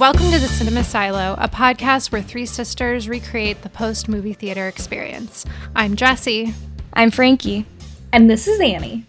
[0.00, 4.66] Welcome to the Cinema Silo, a podcast where three sisters recreate the post movie theater
[4.66, 5.44] experience.
[5.76, 6.54] I'm Jessie.
[6.94, 7.66] I'm Frankie.
[8.10, 9.04] And this is Annie.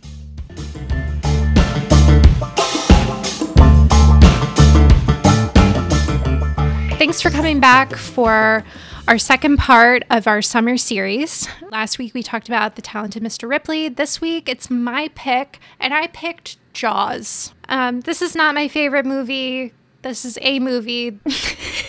[6.97, 8.65] Thanks for coming back for
[9.07, 11.47] our second part of our summer series.
[11.71, 13.49] Last week we talked about The Talented Mr.
[13.49, 13.87] Ripley.
[13.87, 17.53] This week it's my pick, and I picked Jaws.
[17.69, 19.71] Um, this is not my favorite movie
[20.01, 21.11] this is a movie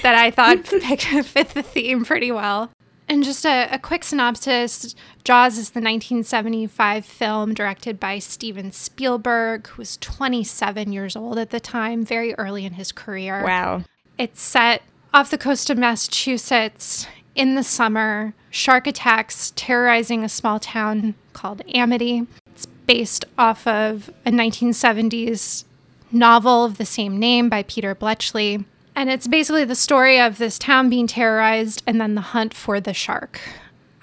[0.02, 0.66] that I thought
[1.24, 2.70] fit the theme pretty well.
[3.08, 4.94] And just a, a, quick synopsis
[5.24, 11.50] Jaws is the 1975 film directed by Steven Spielberg, who was 27 years old at
[11.50, 13.44] the time, very early in his career.
[13.44, 13.82] Wow.
[14.18, 14.82] It's set
[15.12, 21.62] off the coast of Massachusetts in the summer, shark attacks terrorizing a small town called
[21.74, 22.26] Amity.
[22.46, 25.64] It's based off of a 1970s
[26.12, 28.64] novel of the same name by Peter Benchley.
[28.94, 32.80] And it's basically the story of this town being terrorized and then the hunt for
[32.80, 33.40] the shark.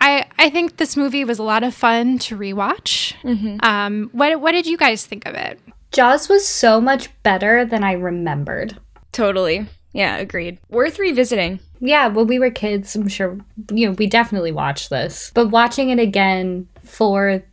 [0.02, 3.14] I, I think this movie was a lot of fun to rewatch.
[3.22, 3.58] Mm-hmm.
[3.62, 5.60] Um, what, what did you guys think of it?
[5.92, 8.78] Jaws was so much better than I remembered.
[9.12, 9.68] Totally.
[9.92, 10.60] Yeah, agreed.
[10.70, 11.60] Worth revisiting.
[11.80, 13.38] Yeah, when we were kids, I'm sure,
[13.72, 15.32] you know, we definitely watched this.
[15.34, 17.44] But watching it again for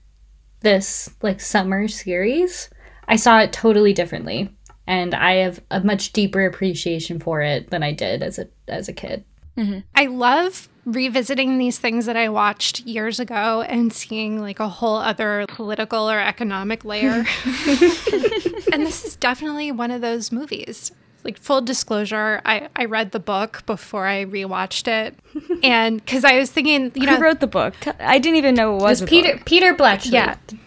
[0.60, 2.68] this, like, summer series,
[3.08, 4.50] I saw it totally differently,
[4.86, 8.88] and I have a much deeper appreciation for it than I did as a as
[8.88, 9.24] a kid.
[9.56, 9.80] Mm-hmm.
[9.94, 14.96] I love revisiting these things that I watched years ago and seeing like a whole
[14.96, 17.24] other political or economic layer.
[18.72, 20.92] and this is definitely one of those movies.
[21.24, 25.18] Like full disclosure, I, I read the book before I rewatched it,
[25.64, 27.74] and because I was thinking, you know, who wrote the book?
[27.98, 29.44] I didn't even know it was, it was Peter book.
[29.44, 30.12] Peter Benchley.
[30.12, 30.58] Yeah, yeah.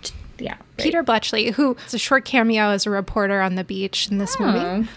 [0.79, 0.85] Right.
[0.85, 4.35] Peter Benchley, who is a short cameo as a reporter on the beach in this
[4.39, 4.89] oh, movie.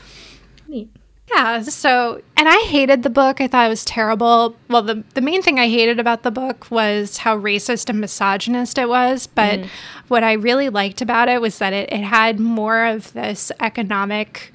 [0.69, 0.91] Neat.
[1.35, 3.41] Yeah, so and I hated the book.
[3.41, 4.57] I thought it was terrible.
[4.69, 8.77] Well, the the main thing I hated about the book was how racist and misogynist
[8.77, 9.69] it was, but mm.
[10.09, 14.53] what I really liked about it was that it, it had more of this economic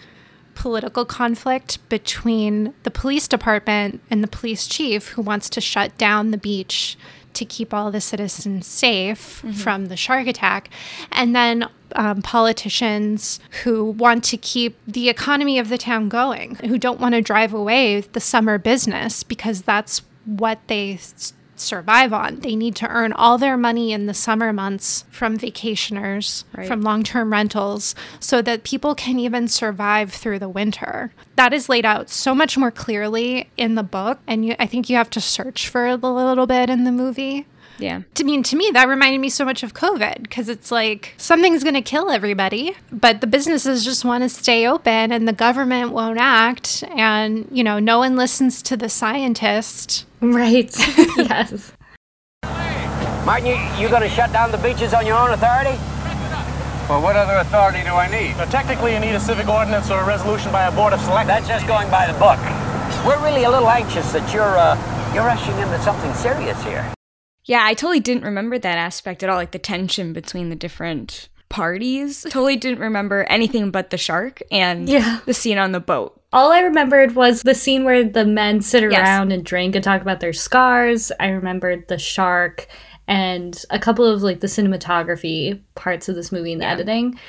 [0.55, 6.31] political conflict between the police department and the police chief who wants to shut down
[6.31, 6.97] the beach
[7.37, 9.51] to keep all the citizens safe mm-hmm.
[9.51, 10.69] from the shark attack.
[11.11, 16.77] And then um, politicians who want to keep the economy of the town going, who
[16.77, 20.99] don't want to drive away the summer business because that's what they
[21.59, 22.40] survive on.
[22.40, 26.68] They need to earn all their money in the summer months from vacationers, right.
[26.68, 31.12] from long term rentals, so that people can even survive through the winter.
[31.35, 34.19] That is laid out so much more clearly in the book.
[34.28, 36.91] And you, I think you have to search for it a little bit in the
[36.91, 37.46] movie.
[37.79, 38.01] Yeah.
[38.19, 41.63] I mean, to me, that reminded me so much of COVID because it's like something's
[41.63, 45.91] going to kill everybody, but the businesses just want to stay open and the government
[45.91, 46.84] won't act.
[46.96, 50.06] And, you know, no one listens to the scientist.
[50.22, 50.73] Right.
[51.17, 51.73] yes.
[53.25, 55.78] Martin, you, you going to shut down the beaches on your own authority?
[56.89, 58.35] Well, what other authority do I need?
[58.38, 61.28] Well, technically, you need a civic ordinance or a resolution by a board of selectmen.
[61.28, 62.39] That's just going by the book.
[63.05, 64.75] We're really a little anxious that you're, uh,
[65.13, 66.94] you're rushing into something serious here.
[67.44, 71.29] Yeah, I totally didn't remember that aspect at all, like the tension between the different
[71.49, 72.23] parties.
[72.23, 75.19] Totally didn't remember anything but the shark and yeah.
[75.25, 76.22] the scene on the boat.
[76.37, 79.37] All I remembered was the scene where the men sit around yes.
[79.37, 81.11] and drink and talk about their scars.
[81.19, 82.67] I remembered the shark
[83.07, 86.73] and a couple of like the cinematography parts of this movie and the yeah.
[86.73, 87.19] editing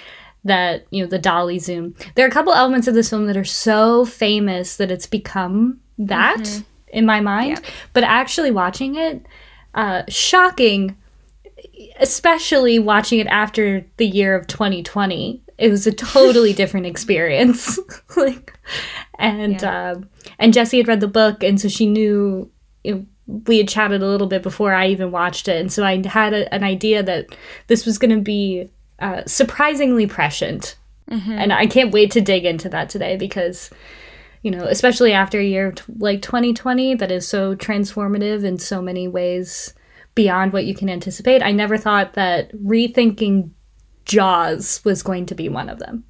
[0.45, 3.37] that you know the dolly zoom there are a couple elements of this film that
[3.37, 6.63] are so famous that it's become that mm-hmm.
[6.89, 7.71] in my mind yeah.
[7.93, 9.27] but actually watching it
[9.75, 10.97] uh, shocking,
[11.99, 15.43] especially watching it after the year of 2020.
[15.59, 17.79] It was a totally different experience.
[18.17, 18.59] like,
[19.19, 19.93] and yeah.
[19.93, 20.01] uh,
[20.39, 22.51] and Jessie had read the book, and so she knew.
[22.85, 23.07] You know,
[23.47, 26.33] we had chatted a little bit before I even watched it, and so I had
[26.33, 27.27] a, an idea that
[27.67, 28.71] this was going to be
[29.01, 30.77] uh, surprisingly prescient,
[31.11, 31.33] mm-hmm.
[31.33, 33.71] and I can't wait to dig into that today because
[34.43, 39.09] you know, especially after a year like 2020 that is so transformative in so many
[39.09, 39.75] ways
[40.19, 41.45] beyond what you can anticipate.
[41.45, 43.51] I never thought that rethinking
[44.05, 46.03] Jaws was going to be one of them.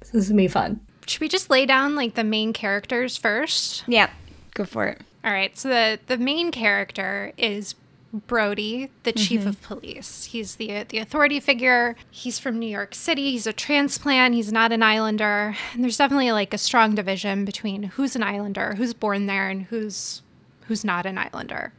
[0.00, 0.80] This is gonna be fun.
[1.06, 3.84] Should we just lay down like the main characters first?
[3.86, 4.08] Yeah,
[4.54, 5.02] go for it.
[5.22, 5.54] All right.
[5.58, 7.74] So the the main character is
[8.14, 9.50] Brody, the chief mm-hmm.
[9.50, 10.24] of police.
[10.24, 11.96] He's the the authority figure.
[12.10, 13.32] He's from New York City.
[13.32, 14.32] He's a transplant.
[14.32, 15.54] He's not an islander.
[15.74, 19.64] And there's definitely like a strong division between who's an islander, who's born there, and
[19.64, 20.22] who's
[20.66, 21.74] who's not an islander,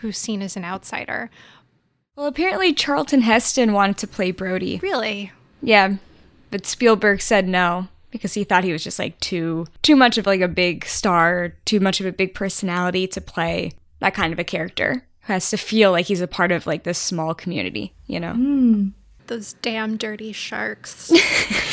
[0.00, 1.30] who's seen as an outsider.
[2.16, 4.78] Well, apparently Charlton Heston wanted to play Brody.
[4.82, 5.32] Really?
[5.62, 5.96] Yeah,
[6.50, 10.26] but Spielberg said no because he thought he was just like too too much of
[10.26, 14.38] like a big star, too much of a big personality to play that kind of
[14.38, 17.94] a character who has to feel like he's a part of like this small community,
[18.06, 18.32] you know.
[18.32, 18.92] Mm.
[19.26, 21.10] Those damn dirty sharks.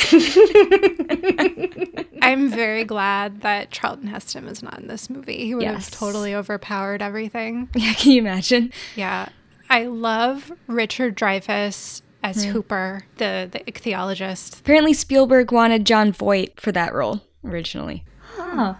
[2.28, 5.46] I'm very glad that Charlton Heston is not in this movie.
[5.46, 5.88] He would yes.
[5.88, 7.70] have totally overpowered everything.
[7.78, 8.72] Yeah, can you imagine?
[8.96, 9.30] Yeah.
[9.70, 12.50] I love Richard Dreyfuss as mm.
[12.50, 14.60] Hooper, the, the ichthyologist.
[14.60, 18.04] Apparently, Spielberg wanted Jon Voight for that role originally.
[18.34, 18.74] Huh.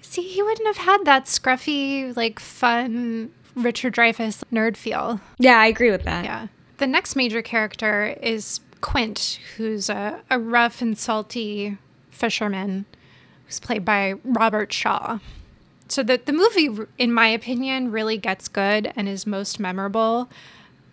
[0.00, 5.20] See, he wouldn't have had that scruffy, like, fun Richard Dreyfuss nerd feel.
[5.38, 6.24] Yeah, I agree with that.
[6.24, 6.48] Yeah.
[6.78, 11.76] The next major character is Quint, who's a, a rough and salty
[12.18, 12.84] fisherman
[13.46, 15.18] who's played by Robert Shaw.
[15.88, 20.28] So the, the movie, in my opinion, really gets good and is most memorable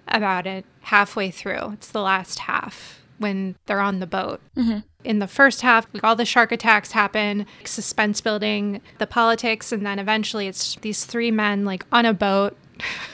[0.08, 1.72] about it halfway through.
[1.74, 4.42] It's the last half when they're on the boat.
[4.56, 4.80] Mm-hmm.
[5.04, 9.86] In the first half, like, all the shark attacks happen, suspense building, the politics, and
[9.86, 12.58] then eventually it's these three men like on a boat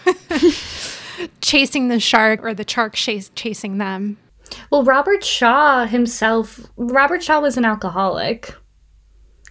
[1.42, 4.18] chasing the shark or the shark chasing them.
[4.70, 8.56] Well, Robert Shaw himself, Robert Shaw was an alcoholic.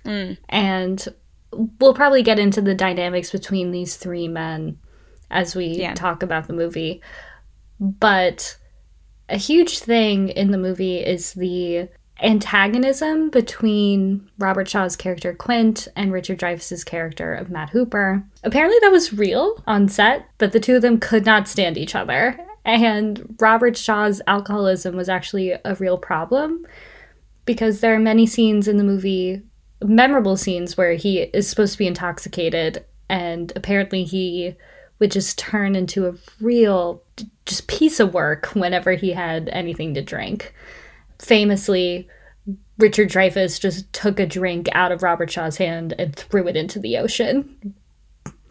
[0.05, 0.39] Mm.
[0.49, 1.09] And
[1.53, 4.79] we'll probably get into the dynamics between these three men
[5.31, 5.95] as we yeah.
[5.95, 7.03] talk about the movie.
[7.79, 8.57] But
[9.29, 11.89] a huge thing in the movie is the
[12.23, 18.23] antagonism between Robert Shaw's character Quint and Richard Dreyfuss's character of Matt Hooper.
[18.45, 21.95] Apparently that was real on set, but the two of them could not stand each
[21.95, 22.39] other.
[22.65, 26.67] And Robert Shaw's alcoholism was actually a real problem
[27.45, 29.43] because there are many scenes in the movie,
[29.83, 34.55] memorable scenes, where he is supposed to be intoxicated, and apparently he
[34.99, 37.03] would just turn into a real
[37.47, 40.55] just piece of work whenever he had anything to drink.
[41.19, 42.09] Famously,
[42.79, 46.79] Richard Dreyfuss just took a drink out of Robert Shaw's hand and threw it into
[46.79, 47.75] the ocean.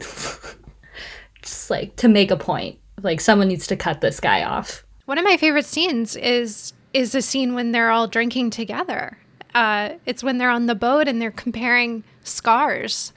[1.42, 2.78] just like to make a point.
[3.02, 4.84] Like someone needs to cut this guy off.
[5.06, 9.18] One of my favorite scenes is is the scene when they're all drinking together.
[9.54, 13.12] Uh, it's when they're on the boat and they're comparing scars,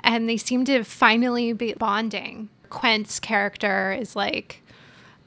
[0.00, 2.48] and they seem to finally be bonding.
[2.70, 4.61] Quint's character is like,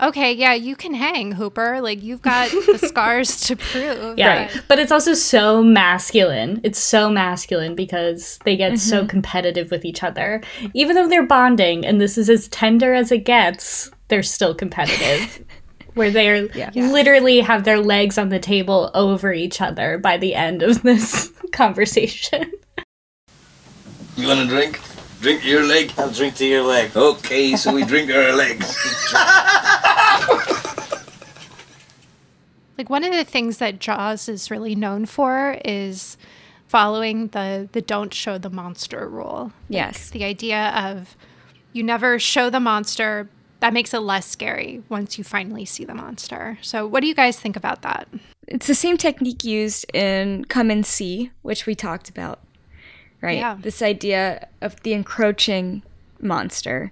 [0.01, 1.81] okay, yeah, you can hang, Hooper.
[1.81, 4.17] Like, you've got the scars to prove.
[4.17, 4.45] Yeah.
[4.45, 4.63] Right.
[4.67, 6.61] But it's also so masculine.
[6.63, 8.77] It's so masculine because they get mm-hmm.
[8.77, 10.41] so competitive with each other.
[10.73, 15.43] Even though they're bonding and this is as tender as it gets, they're still competitive.
[15.95, 16.71] where they yeah.
[16.75, 21.31] literally have their legs on the table over each other by the end of this
[21.51, 22.51] conversation.
[24.17, 24.79] You want a drink?
[25.25, 25.91] Drink your leg?
[25.97, 26.95] I'll drink to your leg.
[26.95, 28.77] Okay, so we drink our legs.
[32.77, 36.15] like one of the things that Jaws is really known for is
[36.67, 39.51] following the the don't show the monster rule.
[39.67, 40.11] Yes.
[40.11, 41.17] Like the idea of
[41.73, 43.27] you never show the monster
[43.61, 46.59] that makes it less scary once you finally see the monster.
[46.61, 48.07] So, what do you guys think about that?
[48.47, 52.41] It's the same technique used in Come and See, which we talked about
[53.25, 53.39] right?
[53.39, 53.57] Yeah.
[53.59, 55.81] This idea of the encroaching
[56.21, 56.91] monster.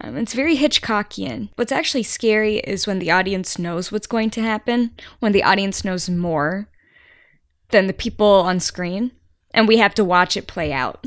[0.00, 1.50] Um, it's very Hitchcockian.
[1.56, 5.84] What's actually scary is when the audience knows what's going to happen, when the audience
[5.84, 6.68] knows more
[7.70, 9.12] than the people on screen,
[9.54, 11.06] and we have to watch it play out.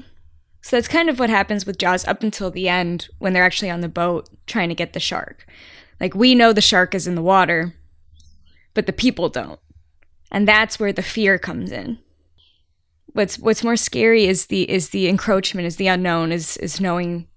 [0.62, 3.70] So that's kind of what happens with Jaws up until the end when they're actually
[3.70, 5.46] on the boat trying to get the shark.
[6.00, 7.76] Like, we know the shark is in the water,
[8.74, 9.60] but the people don't.
[10.32, 12.00] And that's where the fear comes in
[13.14, 17.28] what's what's more scary is the is the encroachment, is the unknown, is is knowing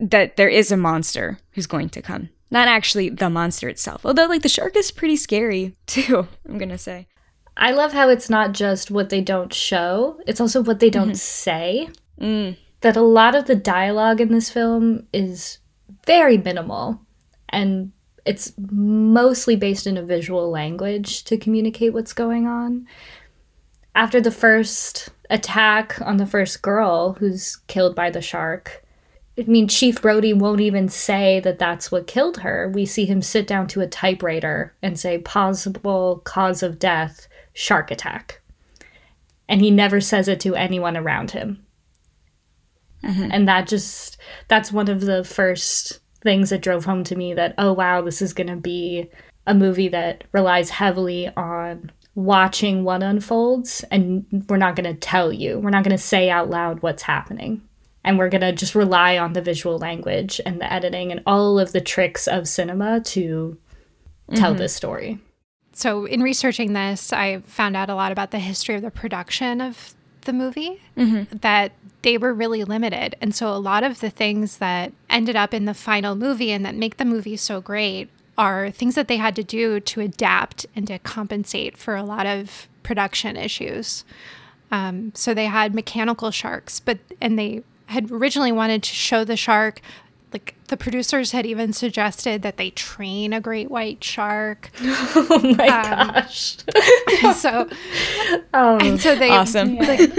[0.00, 2.28] that there is a monster who's going to come.
[2.50, 4.06] Not actually the monster itself.
[4.06, 7.08] Although like the shark is pretty scary too, I'm gonna say.
[7.56, 11.08] I love how it's not just what they don't show, it's also what they don't
[11.08, 11.14] mm-hmm.
[11.14, 11.88] say.
[12.20, 12.56] Mm.
[12.82, 15.58] That a lot of the dialogue in this film is
[16.06, 17.00] very minimal
[17.48, 17.90] and
[18.24, 22.86] it's mostly based in a visual language to communicate what's going on
[23.98, 28.84] after the first attack on the first girl who's killed by the shark,
[29.36, 32.70] I mean, Chief Brody won't even say that that's what killed her.
[32.72, 37.90] We see him sit down to a typewriter and say, possible cause of death, shark
[37.90, 38.40] attack.
[39.48, 41.66] And he never says it to anyone around him.
[43.02, 43.30] Mm-hmm.
[43.32, 47.56] And that just, that's one of the first things that drove home to me that,
[47.58, 49.10] oh, wow, this is going to be
[49.48, 55.32] a movie that relies heavily on watching what unfolds and we're not going to tell
[55.32, 55.60] you.
[55.60, 57.62] We're not going to say out loud what's happening.
[58.02, 61.60] And we're going to just rely on the visual language and the editing and all
[61.60, 63.56] of the tricks of cinema to
[64.34, 64.58] tell mm-hmm.
[64.58, 65.20] this story.
[65.72, 69.60] so in researching this, I found out a lot about the history of the production
[69.60, 71.36] of the movie mm-hmm.
[71.38, 71.70] that
[72.02, 73.14] they were really limited.
[73.20, 76.66] And so a lot of the things that ended up in the final movie and
[76.66, 80.64] that make the movie so great are things that they had to do to adapt
[80.74, 84.04] and to compensate for a lot of production issues.
[84.70, 89.36] Um, so they had mechanical sharks, but and they had originally wanted to show the
[89.36, 89.80] shark
[90.68, 94.70] the producers had even suggested that they train a great white shark.
[95.30, 96.56] Oh my um, gosh!
[97.36, 97.68] so,
[98.54, 99.76] oh, and so they awesome.
[99.76, 100.10] Like,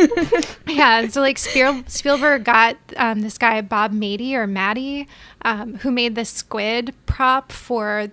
[0.68, 5.08] yeah, so like Spiel, Spielberg got um, this guy Bob Mady or Maddie,
[5.44, 8.08] um, who made the squid prop for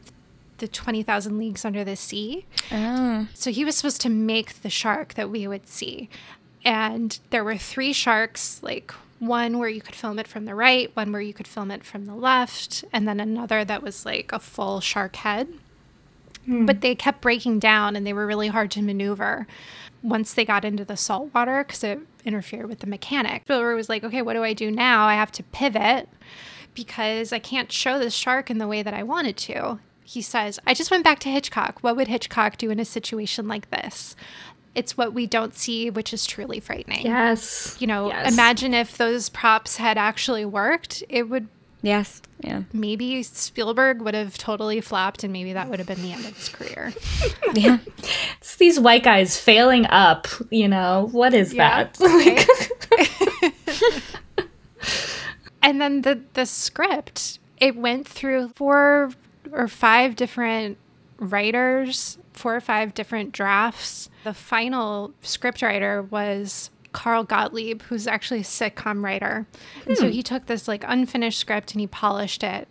[0.58, 2.46] the 20,000 Leagues Under the Sea.
[2.72, 3.28] Oh.
[3.34, 6.08] So he was supposed to make the shark that we would see.
[6.64, 10.94] And there were three sharks, like one where you could film it from the right,
[10.94, 14.32] one where you could film it from the left, and then another that was like
[14.32, 15.48] a full shark head.
[16.46, 16.66] Mm.
[16.66, 19.46] But they kept breaking down and they were really hard to maneuver
[20.02, 23.42] once they got into the salt water because it interfered with the mechanic.
[23.42, 25.06] Spielberg was like, okay, what do I do now?
[25.06, 26.08] I have to pivot
[26.74, 29.80] because I can't show the shark in the way that I wanted to.
[30.04, 31.80] He says, I just went back to Hitchcock.
[31.80, 34.14] What would Hitchcock do in a situation like this?
[34.76, 37.06] It's what we don't see, which is truly frightening.
[37.06, 37.74] Yes.
[37.80, 38.30] You know, yes.
[38.30, 41.02] imagine if those props had actually worked.
[41.08, 41.48] It would.
[41.80, 42.20] Yes.
[42.40, 42.64] Yeah.
[42.74, 46.36] Maybe Spielberg would have totally flopped, and maybe that would have been the end of
[46.36, 46.92] his career.
[47.54, 47.78] yeah.
[48.38, 50.28] It's these white guys failing up.
[50.50, 51.98] You know what is yeah, that?
[54.38, 54.44] Right?
[55.62, 57.38] and then the the script.
[57.58, 59.12] It went through four
[59.50, 60.76] or five different
[61.18, 68.42] writers, four or five different drafts the final scriptwriter was Carl Gottlieb, who's actually a
[68.42, 69.46] sitcom writer.
[69.86, 70.10] And so hmm.
[70.10, 72.66] he took this like unfinished script and he polished it.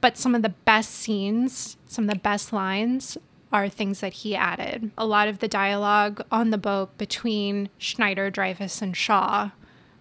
[0.00, 3.18] But some of the best scenes, some of the best lines
[3.52, 4.92] are things that he added.
[4.96, 9.50] A lot of the dialogue on the boat between Scheider, Dreyfuss, and Shaw,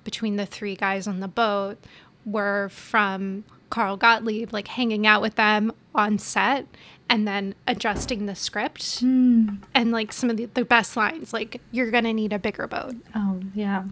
[0.04, 1.84] between the three guys on the boat,
[2.24, 6.68] were from Carl Gottlieb, like hanging out with them on set
[7.10, 9.58] and then adjusting the script mm.
[9.74, 12.96] and like some of the, the best lines like you're gonna need a bigger boat.
[13.16, 13.86] Oh yeah.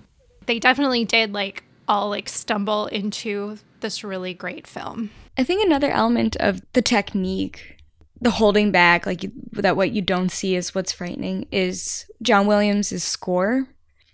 [0.46, 5.12] They definitely did like all like stumble into this really great film.
[5.38, 7.78] I think another element of the technique
[8.24, 12.48] the holding back like you, that what you don't see is what's frightening is john
[12.48, 13.68] williams' score.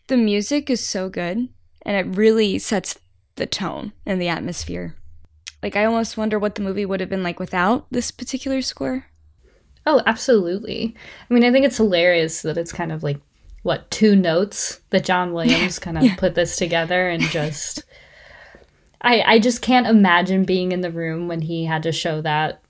[0.08, 1.50] The music is so good
[1.82, 2.98] and it really sets
[3.36, 4.96] the tone and the atmosphere
[5.62, 9.06] like I almost wonder what the movie would have been like without this particular score.
[9.86, 10.96] Oh, absolutely.
[11.30, 13.20] I mean, I think it's hilarious that it's kind of like
[13.64, 16.16] what two notes that John Williams kind of yeah.
[16.16, 17.84] put this together and just
[19.02, 22.62] I I just can't imagine being in the room when he had to show that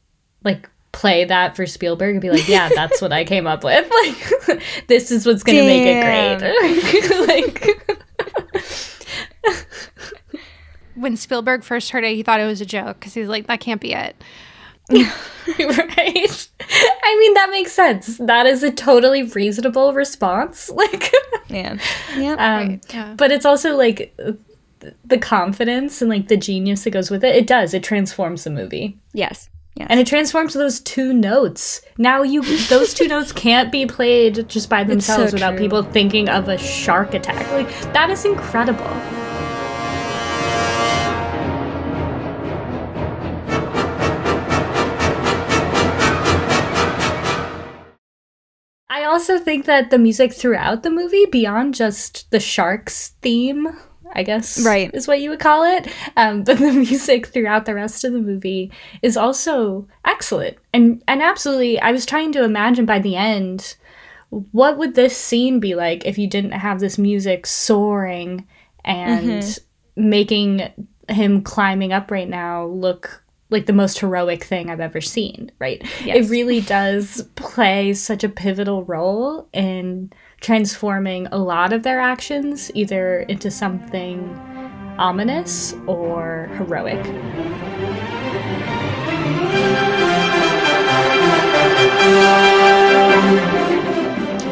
[0.44, 3.90] like play that for Spielberg and be like, yeah, that's what I came up with.
[3.98, 7.28] Like this is what's going to make it great.
[7.28, 7.87] like
[10.98, 13.60] when Spielberg first heard it, he thought it was a joke because he's like, that
[13.60, 14.16] can't be it.
[14.90, 15.08] right.
[15.60, 18.18] I mean, that makes sense.
[18.18, 20.72] That is a totally reasonable response.
[20.78, 21.12] Like,
[21.50, 21.78] yeah,
[22.16, 22.94] yeah, um, right.
[22.94, 23.14] yeah.
[23.18, 24.16] But it's also like
[25.06, 27.36] the confidence and like the genius that goes with it.
[27.36, 27.74] It does.
[27.74, 28.98] It transforms the movie.
[29.14, 29.50] Yes.
[29.76, 29.88] Yes.
[29.90, 31.82] And it transforms those two notes.
[31.98, 35.60] Now you those two notes can't be played just by themselves so without true.
[35.60, 37.50] people thinking of a shark attack.
[37.52, 39.27] Like that is incredible.
[49.18, 53.68] Also think that the music throughout the movie, beyond just the sharks theme,
[54.14, 57.74] I guess, right, is what you would call it, um, but the music throughout the
[57.74, 58.72] rest of the movie
[59.02, 61.80] is also excellent and and absolutely.
[61.80, 63.76] I was trying to imagine by the end,
[64.30, 68.46] what would this scene be like if you didn't have this music soaring
[68.86, 70.10] and mm-hmm.
[70.10, 70.72] making
[71.10, 75.82] him climbing up right now look like the most heroic thing I've ever seen, right?
[76.04, 76.26] Yes.
[76.26, 80.12] It really does play such a pivotal role in
[80.42, 84.36] transforming a lot of their actions either into something
[84.98, 87.04] ominous or heroic.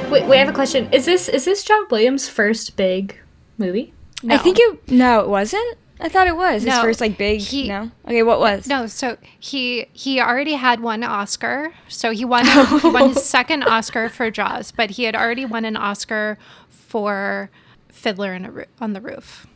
[0.10, 0.88] Wait, wait, I have a question.
[0.94, 3.20] Is this is this John Williams' first big
[3.58, 3.94] movie?
[4.24, 4.36] No.
[4.36, 5.78] I think it no, it wasn't.
[6.00, 7.40] I thought it was no, his first like big.
[7.40, 8.68] He, no, okay, what was?
[8.68, 11.74] No, so he he already had one Oscar.
[11.88, 12.46] So he won
[12.82, 16.38] he won his second Oscar for Jaws, but he had already won an Oscar
[16.70, 17.50] for
[17.88, 19.48] Fiddler in a, on the Roof.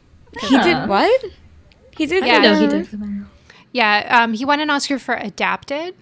[0.42, 1.26] He did what?
[1.98, 2.26] He did.
[2.26, 2.88] Yeah, no, he did.
[3.72, 5.96] Yeah, um, he won an Oscar for Adapted.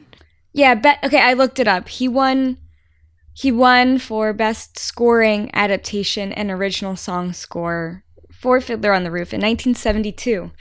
[0.53, 0.99] Yeah, bet.
[1.03, 1.89] Okay, I looked it up.
[1.89, 2.57] He won
[3.33, 8.03] He won for Best Scoring Adaptation and Original Song Score
[8.39, 10.51] for Fiddler on the Roof in 1972.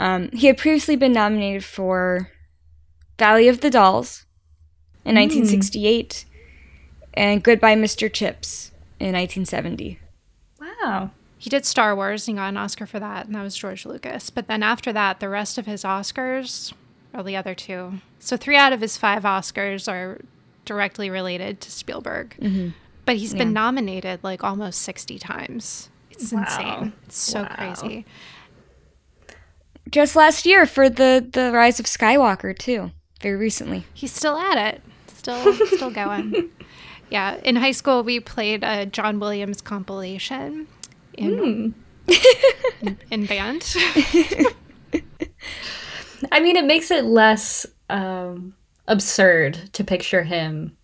[0.00, 2.30] Um, he had previously been nominated for
[3.18, 4.26] Valley of the Dolls
[5.04, 5.20] in mm.
[5.20, 6.24] 1968
[7.14, 8.12] and Goodbye Mr.
[8.12, 10.00] Chips in 1970.
[10.60, 11.10] Wow.
[11.38, 14.30] He did Star Wars and got an Oscar for that, and that was George Lucas.
[14.30, 16.72] But then after that, the rest of his Oscars
[17.12, 18.00] are the other two.
[18.18, 20.20] So three out of his five Oscars are
[20.64, 22.36] directly related to Spielberg.
[22.40, 22.70] Mm-hmm.
[23.04, 23.38] But he's yeah.
[23.40, 25.90] been nominated like almost 60 times.
[26.14, 26.40] It's wow.
[26.40, 26.92] insane.
[27.06, 27.48] It's so wow.
[27.48, 28.06] crazy.
[29.90, 32.90] Just last year for the the Rise of Skywalker too.
[33.20, 33.84] Very recently.
[33.94, 34.82] He's still at it.
[35.08, 36.50] Still still going.
[37.10, 40.66] Yeah, in high school we played a John Williams compilation
[41.12, 41.74] in
[42.08, 42.16] mm.
[42.80, 43.62] in, in band.
[46.32, 48.54] I mean, it makes it less um,
[48.88, 50.76] absurd to picture him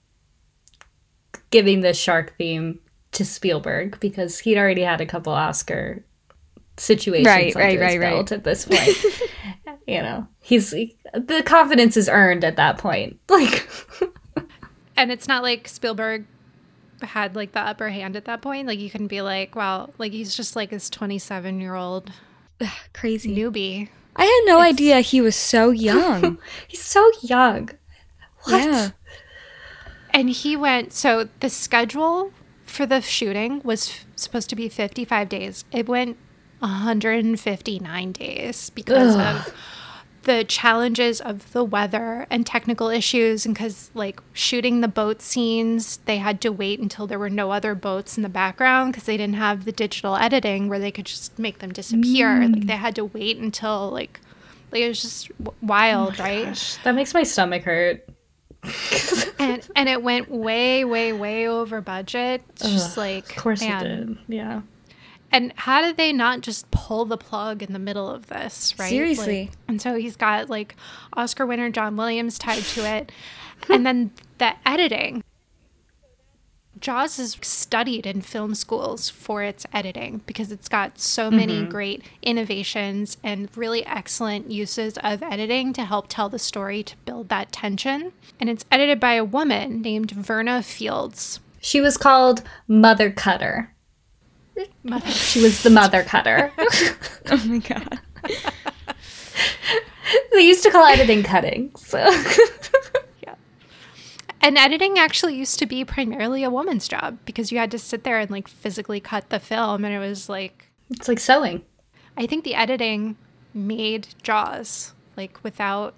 [1.50, 2.78] giving the shark theme
[3.12, 6.04] to Spielberg because he'd already had a couple Oscar
[6.76, 8.32] situations right, right, right, right.
[8.32, 8.96] at this point.
[9.86, 13.18] you know, he's the confidence is earned at that point.
[13.28, 13.68] Like,
[14.96, 16.26] and it's not like Spielberg
[17.00, 18.68] had like the upper hand at that point.
[18.68, 22.12] Like, you can be like, well, like he's just like this twenty-seven-year-old
[22.92, 23.88] crazy newbie.
[24.16, 24.74] I had no it's...
[24.74, 26.38] idea he was so young.
[26.68, 27.70] he's so young.
[28.44, 28.64] What?
[28.64, 28.90] Yeah.
[30.12, 32.32] And he went, so the schedule
[32.70, 35.64] for the shooting was f- supposed to be 55 days.
[35.72, 36.16] It went
[36.60, 39.36] 159 days because Ugh.
[39.36, 39.54] of
[40.22, 45.96] the challenges of the weather and technical issues and because like shooting the boat scenes
[46.04, 49.16] they had to wait until there were no other boats in the background because they
[49.16, 52.52] didn't have the digital editing where they could just make them disappear mm.
[52.52, 54.20] like they had to wait until like
[54.72, 55.30] like it was just
[55.62, 56.76] wild oh right gosh.
[56.84, 58.06] that makes my stomach hurt
[59.38, 62.42] and and it went way, way, way over budget.
[62.60, 63.86] Ugh, just like of course man.
[63.86, 64.18] it did.
[64.28, 64.60] Yeah.
[65.32, 68.90] And how did they not just pull the plug in the middle of this, right?
[68.90, 69.42] Seriously.
[69.42, 70.74] Like, and so he's got like
[71.12, 73.12] Oscar winner John Williams tied to it.
[73.68, 75.22] and then the editing.
[76.80, 81.70] Jaws is studied in film schools for its editing because it's got so many mm-hmm.
[81.70, 87.28] great innovations and really excellent uses of editing to help tell the story to build
[87.28, 88.12] that tension.
[88.38, 91.40] And it's edited by a woman named Verna Fields.
[91.60, 93.74] She was called Mother Cutter.
[94.82, 95.10] Mother.
[95.10, 96.50] She was the Mother Cutter.
[97.30, 98.00] oh my god.
[100.32, 101.72] they used to call editing cutting.
[101.76, 101.98] So
[104.40, 108.04] and editing actually used to be primarily a woman's job because you had to sit
[108.04, 111.62] there and like physically cut the film and it was like it's like sewing.
[112.16, 113.16] I think the editing
[113.54, 115.94] made Jaws like without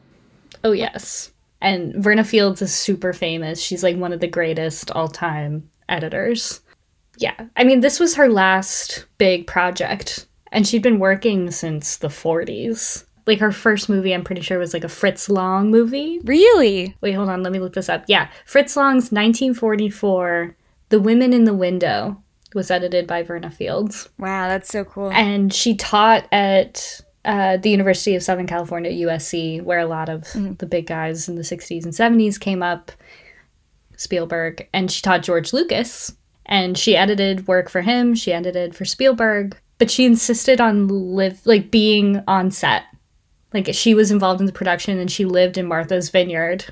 [0.65, 1.33] Oh yes.
[1.61, 3.61] And Verna Fields is super famous.
[3.61, 6.61] She's like one of the greatest all-time editors.
[7.19, 7.47] Yeah.
[7.57, 13.05] I mean, this was her last big project and she'd been working since the 40s
[13.27, 16.21] like her first movie i'm pretty sure was like a fritz lang movie.
[16.25, 16.97] Really?
[17.01, 18.05] Wait hold on let me look this up.
[18.09, 20.57] Yeah fritz lang's 1944
[20.89, 22.23] the women in the window
[22.55, 24.09] was edited by verna fields.
[24.19, 25.11] Wow that's so cool.
[25.13, 30.23] And she taught at uh, the university of southern california usc where a lot of
[30.23, 30.55] mm-hmm.
[30.55, 32.91] the big guys in the 60s and 70s came up
[33.97, 34.69] spielberg.
[34.73, 36.13] And she taught george lucas.
[36.47, 38.15] And she edited work for him.
[38.15, 39.57] She edited for spielberg.
[39.79, 42.85] But she insisted on live like being on set
[43.55, 46.67] like she was involved in the production and she lived in Martha's Vineyard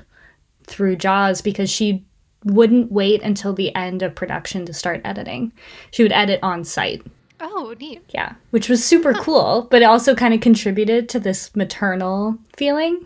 [0.65, 2.05] through Jaws because she
[2.43, 5.51] wouldn't wait until the end of production to start editing.
[5.91, 7.05] She would edit on site.
[7.39, 8.03] Oh, neat.
[8.09, 9.23] Yeah, which was super huh.
[9.23, 13.05] cool, but it also kind of contributed to this maternal feeling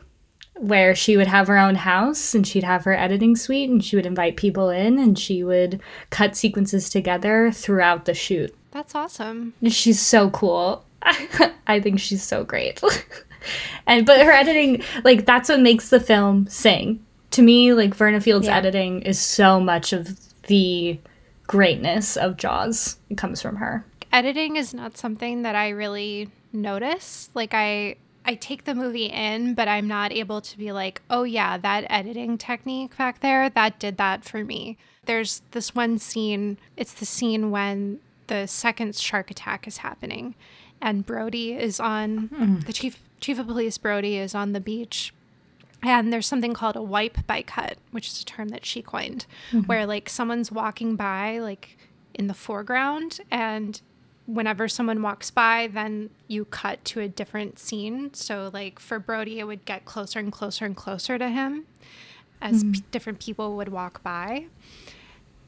[0.57, 3.95] where she would have her own house and she'd have her editing suite and she
[3.95, 8.55] would invite people in and she would cut sequences together throughout the shoot.
[8.71, 9.53] That's awesome.
[9.67, 10.85] She's so cool.
[11.67, 12.81] I think she's so great.
[13.87, 17.03] and but her editing, like that's what makes the film sing.
[17.31, 18.57] To me, like Verna Field's yeah.
[18.57, 20.99] editing is so much of the
[21.47, 22.97] greatness of Jaws.
[23.09, 23.85] It comes from her.
[24.11, 27.29] Editing is not something that I really notice.
[27.33, 31.23] Like I I take the movie in, but I'm not able to be like, oh
[31.23, 34.77] yeah, that editing technique back there, that did that for me.
[35.05, 40.33] There's this one scene, it's the scene when the second shark attack is happening
[40.81, 42.65] and Brody is on mm.
[42.65, 45.11] the chief chief of police Brody is on the beach
[45.81, 49.25] and there's something called a wipe by cut, which is a term that she coined,
[49.49, 49.61] mm-hmm.
[49.61, 51.75] where like someone's walking by like
[52.13, 53.81] in the foreground and
[54.27, 58.13] whenever someone walks by, then you cut to a different scene.
[58.13, 61.65] So like for Brody, it would get closer and closer and closer to him
[62.43, 62.73] as mm-hmm.
[62.73, 64.45] p- different people would walk by.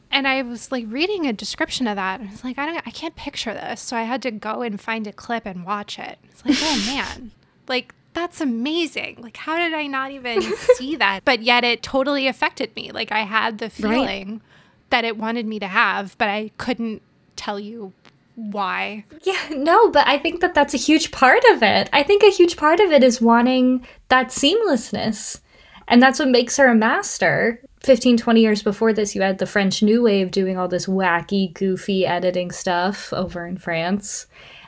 [0.10, 2.22] and I was like reading a description of that.
[2.22, 3.82] I was like, I don't, I can't picture this.
[3.82, 6.18] So I had to go and find a clip and watch it.
[6.32, 7.32] It's like, oh man,
[7.68, 9.18] like that's amazing.
[9.22, 10.42] Like, how did I not even
[10.76, 11.24] see that?
[11.24, 12.92] But yet it totally affected me.
[12.92, 14.42] Like, I had the feeling right.
[14.90, 17.04] that it wanted me to have, but I couldn't
[17.36, 17.94] tell you
[18.34, 19.06] why.
[19.22, 21.90] Yeah, no, but I think that that's a huge part of it.
[21.94, 25.40] I think a huge part of it is wanting that seamlessness.
[25.88, 27.62] And that's what makes her a master.
[27.84, 31.54] 15, 20 years before this, you had the French New Wave doing all this wacky,
[31.54, 34.26] goofy editing stuff over in France.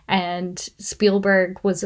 [0.07, 1.83] And Spielberg was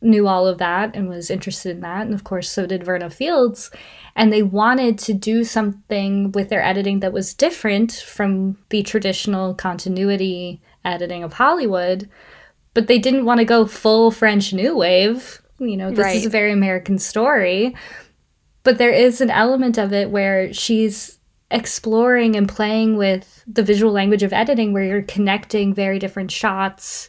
[0.00, 2.06] knew all of that and was interested in that.
[2.06, 3.70] And of course, so did Verna Fields.
[4.14, 9.54] And they wanted to do something with their editing that was different from the traditional
[9.54, 12.08] continuity editing of Hollywood.
[12.74, 15.42] But they didn't want to go full French New Wave.
[15.58, 16.16] You know, this right.
[16.16, 17.74] is a very American story.
[18.62, 21.18] But there is an element of it where she's
[21.50, 27.08] exploring and playing with the visual language of editing where you're connecting very different shots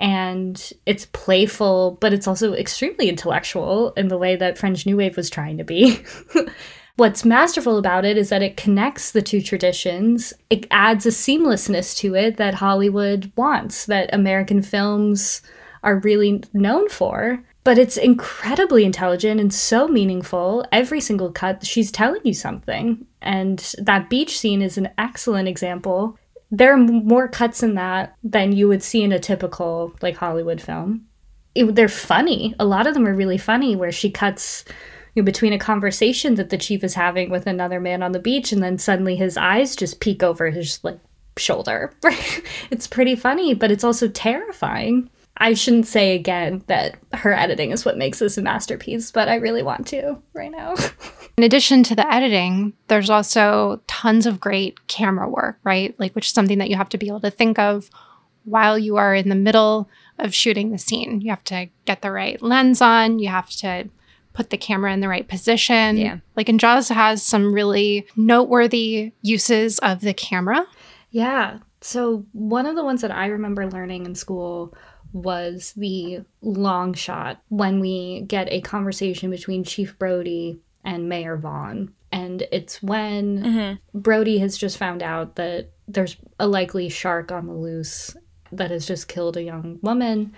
[0.00, 5.16] and it's playful, but it's also extremely intellectual in the way that French New Wave
[5.16, 6.02] was trying to be.
[6.96, 10.32] What's masterful about it is that it connects the two traditions.
[10.48, 15.42] It adds a seamlessness to it that Hollywood wants, that American films
[15.82, 17.42] are really known for.
[17.62, 20.64] But it's incredibly intelligent and so meaningful.
[20.72, 23.06] Every single cut, she's telling you something.
[23.20, 26.18] And that beach scene is an excellent example
[26.50, 30.60] there are more cuts in that than you would see in a typical like Hollywood
[30.60, 31.06] film.
[31.54, 32.54] It, they're funny.
[32.58, 34.64] A lot of them are really funny where she cuts
[35.14, 38.18] you know, between a conversation that the chief is having with another man on the
[38.18, 40.98] beach and then suddenly his eyes just peek over his like
[41.36, 41.92] shoulder.
[42.70, 45.10] it's pretty funny, but it's also terrifying.
[45.40, 49.36] I shouldn't say again that her editing is what makes this a masterpiece, but I
[49.36, 50.74] really want to right now.
[51.38, 55.98] In addition to the editing, there's also tons of great camera work, right?
[55.98, 57.88] Like, which is something that you have to be able to think of
[58.44, 61.22] while you are in the middle of shooting the scene.
[61.22, 63.88] You have to get the right lens on, you have to
[64.34, 65.96] put the camera in the right position.
[65.96, 66.18] Yeah.
[66.36, 70.66] Like, and Jaws has some really noteworthy uses of the camera.
[71.10, 71.58] Yeah.
[71.80, 74.74] So, one of the ones that I remember learning in school
[75.12, 81.92] was the long shot when we get a conversation between Chief Brody and Mayor Vaughn.
[82.12, 83.98] And it's when mm-hmm.
[83.98, 88.16] Brody has just found out that there's a likely shark on the loose
[88.52, 90.34] that has just killed a young woman.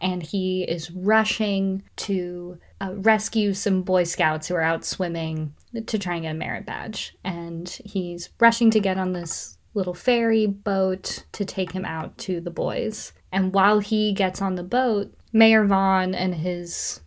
[0.00, 5.54] And he is rushing to uh, rescue some Boy Scouts who are out swimming
[5.86, 7.14] to try and get a merit badge.
[7.22, 12.40] And he's rushing to get on this little ferry boat to take him out to
[12.40, 13.12] the boys.
[13.32, 17.00] And while he gets on the boat, Mayor Vaughn and his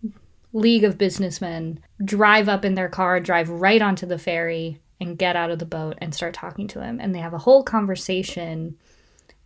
[0.54, 5.36] league of businessmen drive up in their car, drive right onto the ferry, and get
[5.36, 7.00] out of the boat and start talking to him.
[7.00, 8.78] And they have a whole conversation,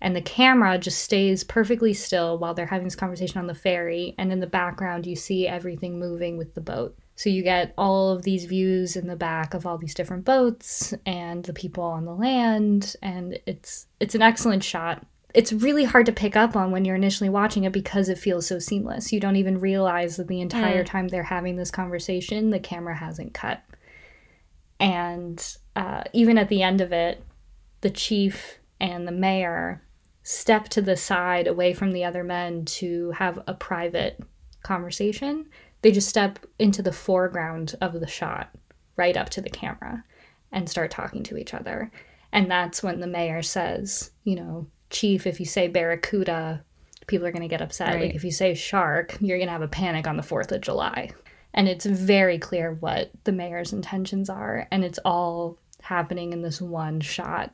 [0.02, 4.14] and the camera just stays perfectly still while they're having this conversation on the ferry.
[4.18, 6.96] And in the background, you see everything moving with the boat.
[7.16, 10.94] So you get all of these views in the back of all these different boats
[11.08, 15.04] and the people on the land, and it's it's an excellent shot
[15.38, 18.48] it's really hard to pick up on when you're initially watching it because it feels
[18.48, 19.14] so seamless.
[19.14, 20.88] You don't even realize that the entire mm.
[20.88, 23.62] time they're having this conversation, the camera hasn't cut.
[24.80, 25.40] And
[25.76, 27.24] uh, even at the end of it,
[27.82, 29.84] the chief and the mayor
[30.24, 34.20] step to the side away from the other men to have a private
[34.64, 35.46] conversation.
[35.84, 38.50] They just step into the foreground of the shot,
[38.96, 40.04] right up to the camera,
[40.52, 41.92] and start talking to each other.
[42.32, 46.64] And that's when the mayor says, you know, chief, if you say barracuda,
[47.08, 47.96] people are going to get upset.
[47.96, 48.02] Right.
[48.04, 50.62] Like if you say shark, you're going to have a panic on the 4th of
[50.62, 51.12] July.
[51.54, 54.68] And it's very clear what the mayor's intentions are.
[54.72, 57.52] And it's all happening in this one shot.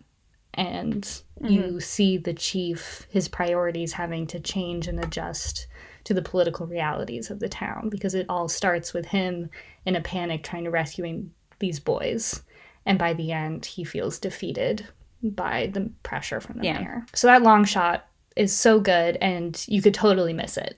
[0.56, 1.48] And mm-hmm.
[1.48, 5.68] you see the chief, his priorities having to change and adjust
[6.04, 9.50] to the political realities of the town because it all starts with him
[9.86, 12.44] in a panic trying to rescue these boys.
[12.86, 14.86] And by the end, he feels defeated
[15.24, 16.80] by the pressure from the yeah.
[16.80, 17.06] mayor.
[17.14, 20.78] So that long shot is so good, and you could totally miss it.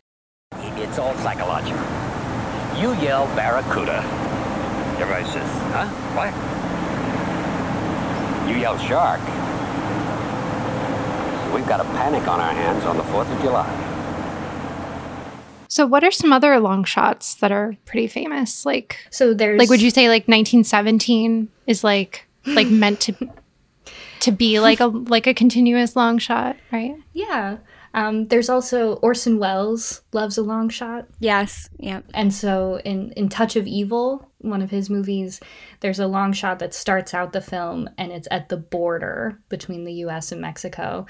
[0.54, 1.82] It's all psychological.
[2.80, 4.04] You yell Barracuda.
[5.00, 5.88] Everybody says, huh?
[6.16, 6.34] What?
[8.50, 9.22] You yell shark.
[11.54, 13.86] We've got a panic on our hands on the 4th of July.
[15.70, 18.66] So, what are some other long shots that are pretty famous?
[18.66, 23.14] Like, so there's like, would you say like 1917 is like like meant to
[24.26, 26.96] to be like a like a continuous long shot, right?
[27.14, 27.58] Yeah.
[27.94, 31.08] Um, there's also Orson Welles loves a long shot.
[31.20, 31.70] Yes.
[31.80, 32.02] Yeah.
[32.14, 35.40] And so in in Touch of Evil, one of his movies,
[35.80, 39.86] there's a long shot that starts out the film and it's at the border between
[39.86, 41.06] the US and Mexico.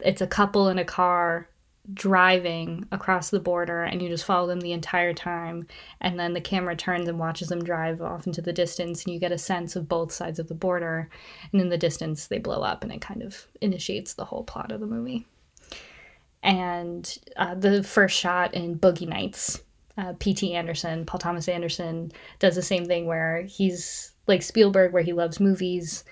[0.00, 1.48] It's a couple in a car
[1.94, 5.66] driving across the border and you just follow them the entire time
[6.00, 9.20] and then the camera turns and watches them drive off into the distance and you
[9.20, 11.08] get a sense of both sides of the border
[11.52, 14.70] and in the distance they blow up and it kind of initiates the whole plot
[14.70, 15.26] of the movie.
[16.42, 19.62] And uh, the first shot in boogie nights
[19.96, 25.02] uh, pt anderson paul thomas anderson does the same thing where he's like spielberg where
[25.02, 26.04] he loves movies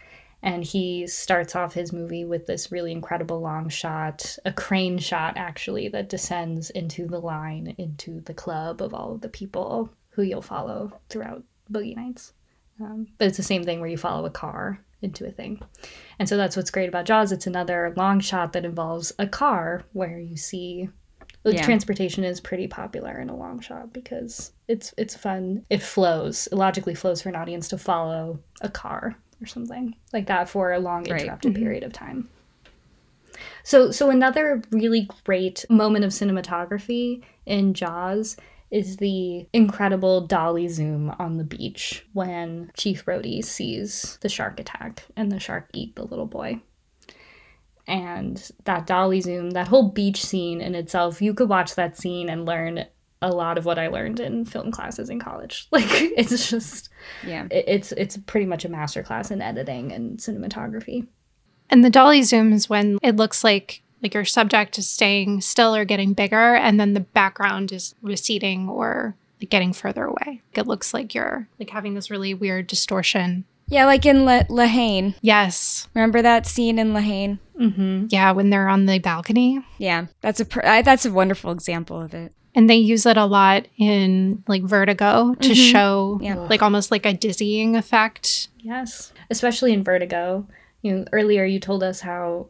[0.46, 5.36] and he starts off his movie with this really incredible long shot, a crane shot
[5.36, 10.22] actually, that descends into the line, into the club of all of the people who
[10.22, 12.32] you'll follow throughout Boogie Nights.
[12.80, 15.60] Um, but it's the same thing where you follow a car into a thing.
[16.20, 17.32] And so that's what's great about Jaws.
[17.32, 20.88] It's another long shot that involves a car where you see
[21.44, 21.62] yeah.
[21.64, 25.66] transportation is pretty popular in a long shot because it's it's fun.
[25.70, 26.46] It flows.
[26.52, 30.72] It logically flows for an audience to follow a car or something like that for
[30.72, 31.42] a long interrupted right.
[31.42, 31.62] mm-hmm.
[31.62, 32.28] period of time.
[33.62, 38.36] So so another really great moment of cinematography in Jaws
[38.70, 45.04] is the incredible dolly zoom on the beach when Chief Brody sees the shark attack
[45.16, 46.60] and the shark eat the little boy.
[47.86, 52.28] And that dolly zoom, that whole beach scene in itself, you could watch that scene
[52.28, 52.86] and learn
[53.26, 55.68] a lot of what I learned in film classes in college.
[55.76, 56.88] Like it's just
[57.26, 61.06] yeah, it, it's it's pretty much a master class in editing and cinematography.
[61.68, 65.74] And the dolly zoom is when it looks like like your subject is staying still
[65.74, 70.42] or getting bigger, and then the background is receding or like getting further away.
[70.54, 73.44] It looks like you're like having this really weird distortion.
[73.68, 75.16] Yeah, like in La, La Haine.
[75.20, 75.88] Yes.
[75.94, 77.40] Remember that scene in La Haine?
[77.60, 78.06] Mm-hmm.
[78.10, 79.64] Yeah, when they're on the balcony.
[79.78, 83.18] Yeah, that's a pr- I, that's a wonderful example of it and they use it
[83.18, 85.52] a lot in like vertigo to mm-hmm.
[85.52, 86.34] show yeah.
[86.34, 90.44] like almost like a dizzying effect yes especially in vertigo
[90.82, 92.48] you know earlier you told us how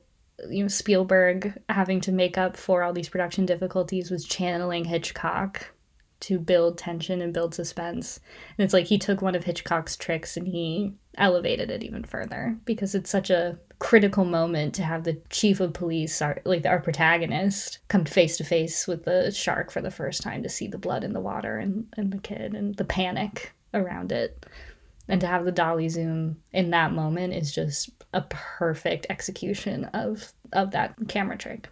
[0.48, 5.72] you know spielberg having to make up for all these production difficulties was channeling hitchcock
[6.18, 8.20] to build tension and build suspense
[8.56, 12.56] and it's like he took one of hitchcock's tricks and he elevated it even further
[12.64, 16.80] because it's such a critical moment to have the chief of police, our, like our
[16.80, 20.78] protagonist, come face to face with the shark for the first time to see the
[20.78, 24.46] blood in the water and, and the kid and the panic around it.
[25.08, 30.32] And to have the dolly zoom in that moment is just a perfect execution of
[30.52, 31.68] of that camera trick.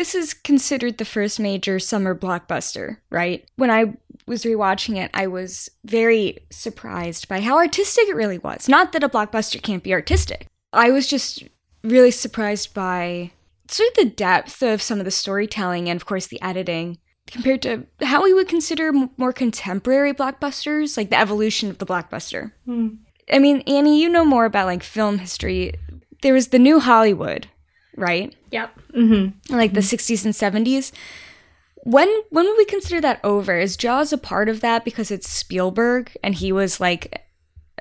[0.00, 3.46] This is considered the first major summer blockbuster, right?
[3.56, 8.66] When I was rewatching it, I was very surprised by how artistic it really was.
[8.66, 10.46] Not that a blockbuster can't be artistic.
[10.72, 11.44] I was just
[11.84, 13.32] really surprised by
[13.68, 17.60] sort of the depth of some of the storytelling and, of course, the editing compared
[17.62, 22.52] to how we would consider more contemporary blockbusters, like the evolution of the blockbuster.
[22.66, 23.00] Mm.
[23.30, 25.74] I mean, Annie, you know more about like film history.
[26.22, 27.48] There was the new Hollywood,
[28.00, 28.34] right?
[28.50, 28.80] Yep.
[28.96, 29.54] Mm-hmm.
[29.54, 30.92] Like the 60s and 70s.
[31.84, 33.58] When when would we consider that over?
[33.58, 37.24] Is Jaws a part of that because it's Spielberg and he was like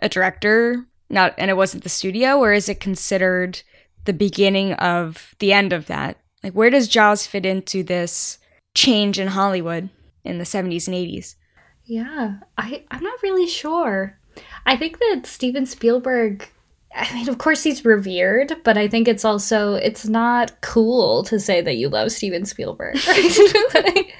[0.02, 3.62] a director, not and it wasn't the studio, or is it considered
[4.06, 6.18] the beginning of the end of that?
[6.44, 8.40] Like where does Jaws fit into this
[8.74, 9.90] change in Hollywood
[10.24, 11.36] in the 70s and 80s?
[11.84, 14.18] Yeah, I I'm not really sure.
[14.66, 16.48] I think that Steven Spielberg
[16.96, 21.40] I mean, of course he's revered, but I think it's also it's not cool to
[21.40, 24.14] say that you love Steven Spielberg, right?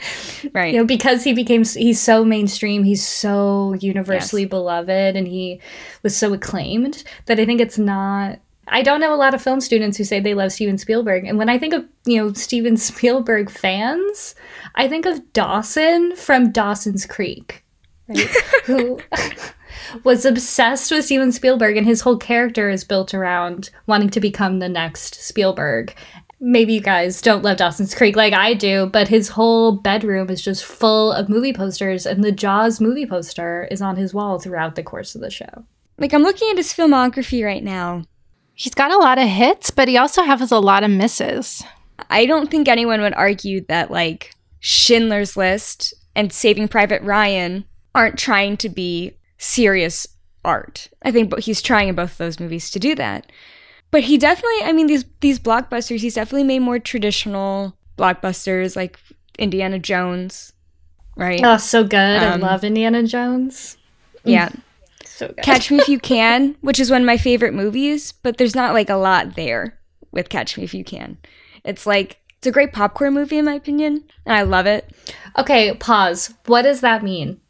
[0.54, 0.74] right.
[0.74, 4.50] You know, because he became he's so mainstream, he's so universally yes.
[4.50, 5.60] beloved, and he
[6.04, 8.40] was so acclaimed that I think it's not.
[8.72, 11.40] I don't know a lot of film students who say they love Steven Spielberg, and
[11.40, 14.36] when I think of you know Steven Spielberg fans,
[14.76, 17.66] I think of Dawson from Dawson's Creek,
[18.08, 18.30] right?
[18.66, 19.00] who
[20.04, 24.60] was obsessed with Steven Spielberg, and his whole character is built around wanting to become
[24.60, 25.96] the next Spielberg.
[26.42, 30.42] Maybe you guys don't love Dawson's Creek like I do, but his whole bedroom is
[30.42, 34.76] just full of movie posters, and the Jaws movie poster is on his wall throughout
[34.76, 35.66] the course of the show.
[35.98, 38.04] Like, I'm looking at his filmography right now.
[38.54, 41.62] He's got a lot of hits, but he also has a lot of misses.
[42.10, 48.18] I don't think anyone would argue that, like, Schindler's List and Saving Private Ryan aren't
[48.18, 50.08] trying to be serious
[50.46, 50.90] art.
[51.02, 53.32] I think but he's trying in both of those movies to do that.
[53.92, 59.00] But he definitely, I mean, these these blockbusters, he's definitely made more traditional blockbusters like
[59.40, 60.54] Indiana Jones,
[61.18, 61.42] right?
[61.44, 62.22] Oh, so good!
[62.22, 63.78] Um, I love Indiana Jones.
[64.24, 64.50] Yeah,
[65.04, 65.42] so good.
[65.42, 68.74] Catch Me If You Can, which is one of my favorite movies, but there's not
[68.74, 69.80] like a lot there
[70.12, 71.18] with Catch Me If You Can.
[71.64, 74.92] It's like it's a great popcorn movie in my opinion, and I love it.
[75.36, 76.36] Okay, pause.
[76.46, 77.42] What does that mean?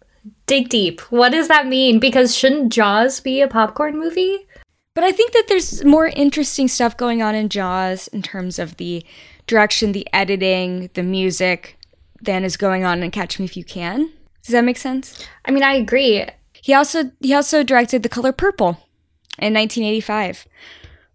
[0.50, 1.00] Dig deep.
[1.12, 2.00] What does that mean?
[2.00, 4.48] Because shouldn't Jaws be a popcorn movie?
[4.96, 8.78] But I think that there's more interesting stuff going on in Jaws in terms of
[8.78, 9.06] the
[9.46, 11.78] direction, the editing, the music
[12.20, 14.12] than is going on in Catch Me If You Can.
[14.44, 15.24] Does that make sense?
[15.46, 16.26] I mean, I agree.
[16.54, 18.70] He also he also directed The Color Purple
[19.38, 20.48] in 1985,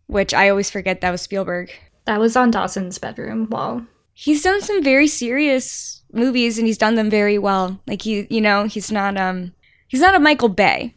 [0.07, 1.73] which I always forget that was Spielberg.
[2.05, 3.83] That was on Dawson's bedroom wall.
[4.13, 7.81] He's done some very serious movies and he's done them very well.
[7.87, 9.53] Like he, you know, he's not um
[9.89, 10.95] he's not a Michael Bay.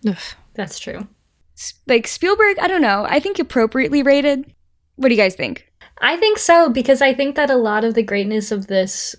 [0.53, 1.07] That's true.
[1.87, 3.05] Like Spielberg, I don't know.
[3.09, 4.53] I think appropriately rated.
[4.95, 5.71] What do you guys think?
[5.99, 9.15] I think so because I think that a lot of the greatness of this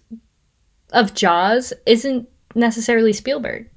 [0.93, 3.69] of Jaws isn't necessarily Spielberg.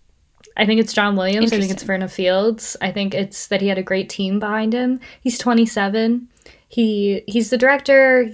[0.57, 1.51] I think it's John Williams.
[1.51, 2.75] I think it's Verna Fields.
[2.81, 4.99] I think it's that he had a great team behind him.
[5.21, 6.27] He's 27.
[6.67, 8.31] He he's the director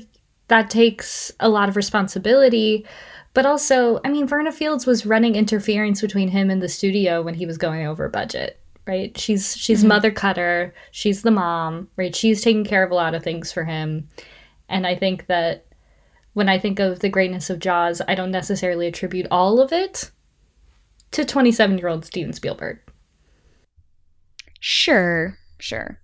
[0.47, 2.85] that takes a lot of responsibility,
[3.33, 7.35] but also, I mean, Verna Fields was running interference between him and the studio when
[7.35, 8.59] he was going over budget.
[8.85, 9.17] Right?
[9.17, 9.89] She's she's mm-hmm.
[9.89, 10.73] mother cutter.
[10.91, 11.89] She's the mom.
[11.97, 12.15] Right?
[12.15, 14.07] She's taking care of a lot of things for him,
[14.69, 15.65] and I think that
[16.33, 20.11] when I think of the greatness of Jaws, I don't necessarily attribute all of it
[21.11, 22.79] to 27 year old Steven Spielberg.
[24.59, 25.99] Sure, sure.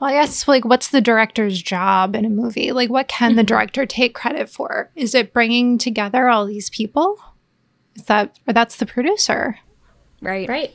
[0.00, 2.72] Well, I guess like what's the director's job in a movie?
[2.72, 3.46] Like what can the mm-hmm.
[3.46, 4.90] director take credit for?
[4.96, 7.20] Is it bringing together all these people?
[7.94, 9.58] Is that or that's the producer?
[10.22, 10.48] Right.
[10.48, 10.74] Right.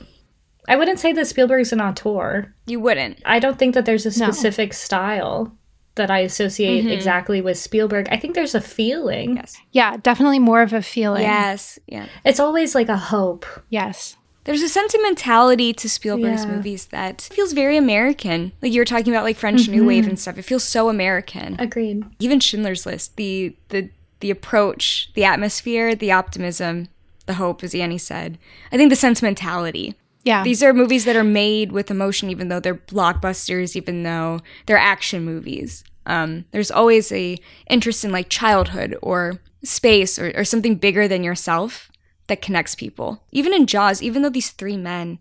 [0.68, 2.54] I wouldn't say that Spielberg's an auteur.
[2.66, 3.22] You wouldn't.
[3.26, 4.76] I don't think that there's a specific no.
[4.76, 5.58] style
[5.96, 6.92] that I associate mm-hmm.
[6.92, 8.08] exactly with Spielberg.
[8.12, 9.36] I think there's a feeling.
[9.38, 9.58] Yes.
[9.72, 11.22] Yeah, definitely more of a feeling.
[11.22, 11.80] Yes.
[11.88, 12.08] Yeah.
[12.24, 13.46] It's always like a hope.
[13.70, 14.18] Yes.
[14.46, 16.52] There's a sentimentality to Spielberg's yeah.
[16.52, 18.52] movies that feels very American.
[18.62, 19.72] Like you were talking about like French mm-hmm.
[19.72, 20.38] New Wave and stuff.
[20.38, 21.60] It feels so American.
[21.60, 22.06] Agreed.
[22.20, 26.88] Even Schindler's List, the the the approach, the atmosphere, the optimism,
[27.26, 28.38] the hope, as Annie said.
[28.72, 29.96] I think the sentimentality.
[30.24, 30.44] Yeah.
[30.44, 34.78] These are movies that are made with emotion, even though they're blockbusters, even though they're
[34.78, 35.84] action movies.
[36.06, 41.24] Um, there's always a interest in like childhood or space or, or something bigger than
[41.24, 41.92] yourself
[42.28, 43.24] that connects people.
[43.32, 45.20] Even in Jaws, even though these three men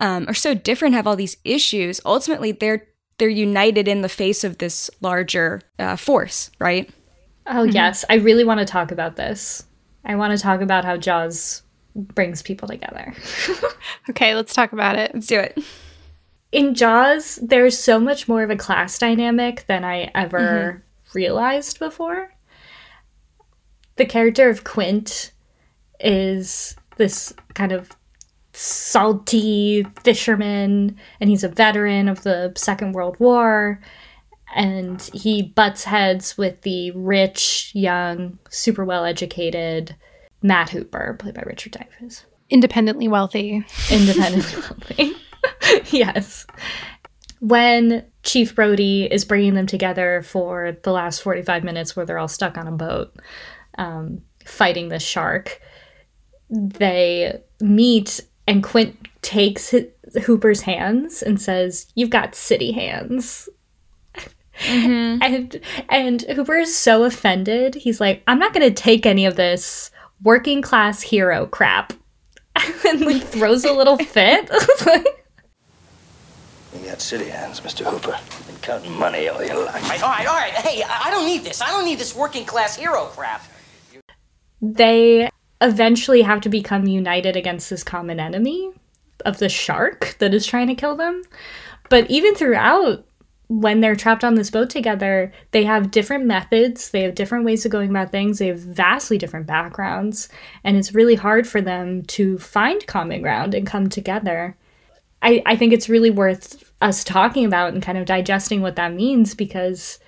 [0.00, 2.86] um, are so different, have all these issues, ultimately they're
[3.18, 6.90] they're united in the face of this larger uh, force, right?
[7.46, 7.70] Oh mm-hmm.
[7.70, 9.64] yes, I really want to talk about this.
[10.04, 11.62] I want to talk about how Jaws
[11.94, 13.14] brings people together.
[14.10, 15.12] okay, let's talk about it.
[15.14, 15.58] Let's do it.
[16.50, 21.18] In Jaws, there's so much more of a class dynamic than I ever mm-hmm.
[21.18, 22.34] realized before.
[23.96, 25.32] The character of Quint
[26.02, 27.90] is this kind of
[28.52, 33.80] salty fisherman, and he's a veteran of the Second World War.
[34.54, 39.96] And he butts heads with the rich, young, super well educated
[40.42, 42.24] Matt Hooper, played by Richard Dreyfuss.
[42.50, 43.64] Independently wealthy.
[43.90, 45.16] Independently wealthy.
[45.96, 46.46] yes.
[47.40, 52.28] When Chief Brody is bringing them together for the last 45 minutes where they're all
[52.28, 53.16] stuck on a boat
[53.78, 55.60] um, fighting the shark,
[56.52, 59.86] they meet and Quint takes his,
[60.24, 63.48] Hooper's hands and says, You've got city hands.
[64.60, 65.22] Mm-hmm.
[65.22, 67.74] and and Hooper is so offended.
[67.74, 69.90] He's like, I'm not gonna take any of this
[70.22, 71.94] working class hero crap.
[72.86, 74.50] and like throws a little fit.
[76.78, 77.90] you got city hands, Mr.
[77.90, 78.18] Hooper.
[78.46, 79.82] Been counting money all your life.
[79.82, 80.52] All right, all right, all right.
[80.52, 81.62] Hey, I don't need this.
[81.62, 83.42] I don't need this working class hero crap.
[84.60, 85.30] They
[85.62, 88.70] eventually have to become united against this common enemy
[89.24, 91.22] of the shark that is trying to kill them.
[91.88, 93.04] But even throughout
[93.48, 97.64] when they're trapped on this boat together, they have different methods, they have different ways
[97.66, 100.28] of going about things, they have vastly different backgrounds,
[100.64, 104.56] and it's really hard for them to find common ground and come together.
[105.20, 108.94] I, I think it's really worth us talking about and kind of digesting what that
[108.94, 109.98] means because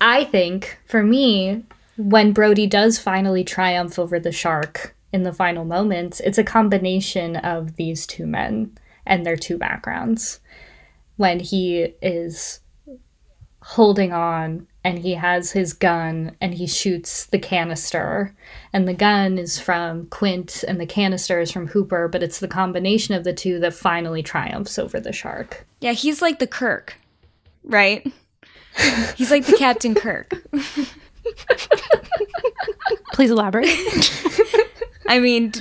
[0.00, 1.64] I think for me,
[1.96, 7.36] when Brody does finally triumph over the shark in the final moments, it's a combination
[7.36, 10.40] of these two men and their two backgrounds.
[11.16, 12.60] When he is
[13.60, 18.34] holding on and he has his gun and he shoots the canister
[18.72, 22.48] and the gun is from quint and the canister is from hooper but it's the
[22.48, 25.66] combination of the two that finally triumphs over the shark.
[25.80, 26.96] Yeah he's like the kirk
[27.68, 28.10] right?
[29.16, 30.32] He's like the captain kirk.
[33.12, 33.68] Please elaborate
[35.08, 35.52] i mean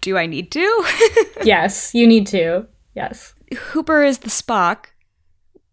[0.00, 0.84] do i need to
[1.42, 3.34] yes you need to Yes.
[3.56, 4.86] Hooper is the Spock,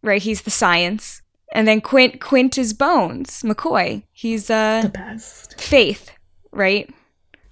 [0.01, 0.21] right?
[0.21, 1.21] He's the science.
[1.51, 4.03] And then Quint Quint is Bones, McCoy.
[4.11, 5.59] He's uh the best.
[5.59, 6.11] Faith,
[6.51, 6.89] right?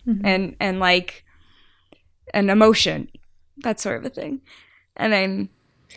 [0.08, 0.26] Mm-hmm.
[0.26, 1.26] And and like
[2.34, 3.10] an emotion,
[3.64, 4.42] that sort of a thing.
[4.96, 5.50] And then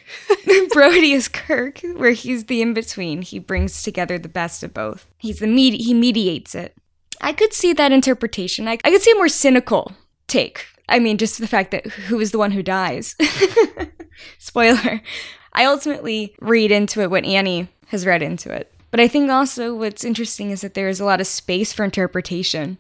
[0.73, 3.21] Brody is Kirk, where he's the in between.
[3.23, 5.07] He brings together the best of both.
[5.19, 6.75] He's the med- he mediates it.
[7.21, 8.69] I could see that interpretation.
[8.69, 9.93] I, I could see a more cynical
[10.27, 10.67] take.
[10.89, 13.17] I mean, just the fact that who is the one who dies.
[14.39, 15.03] Spoiler.
[15.53, 18.73] I ultimately read into it what Annie has read into it.
[18.91, 21.85] But I think also what's interesting is that there is a lot of space for
[21.85, 22.79] interpretation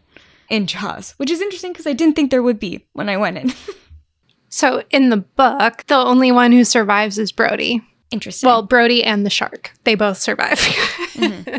[0.48, 3.38] in Jaws, which is interesting because I didn't think there would be when I went
[3.38, 3.52] in.
[4.48, 7.82] so in the book, the only one who survives is Brody.
[8.10, 8.48] Interesting.
[8.48, 10.58] Well, Brody and the shark, they both survive.
[10.58, 11.58] mm-hmm.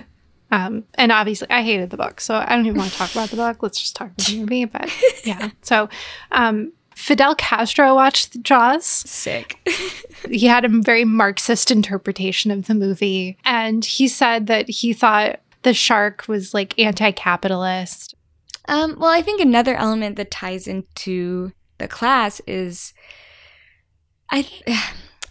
[0.51, 3.29] Um, and obviously, I hated the book, so I don't even want to talk about
[3.29, 3.63] the book.
[3.63, 4.65] Let's just talk about the movie.
[4.65, 4.91] But
[5.23, 5.89] yeah, so
[6.31, 8.85] um, Fidel Castro watched Jaws.
[8.85, 9.57] Sick.
[10.29, 13.37] he had a very Marxist interpretation of the movie.
[13.45, 18.13] And he said that he thought the shark was like anti capitalist.
[18.67, 22.93] Um, well, I think another element that ties into the class is
[24.29, 24.43] I.
[24.43, 24.63] Th-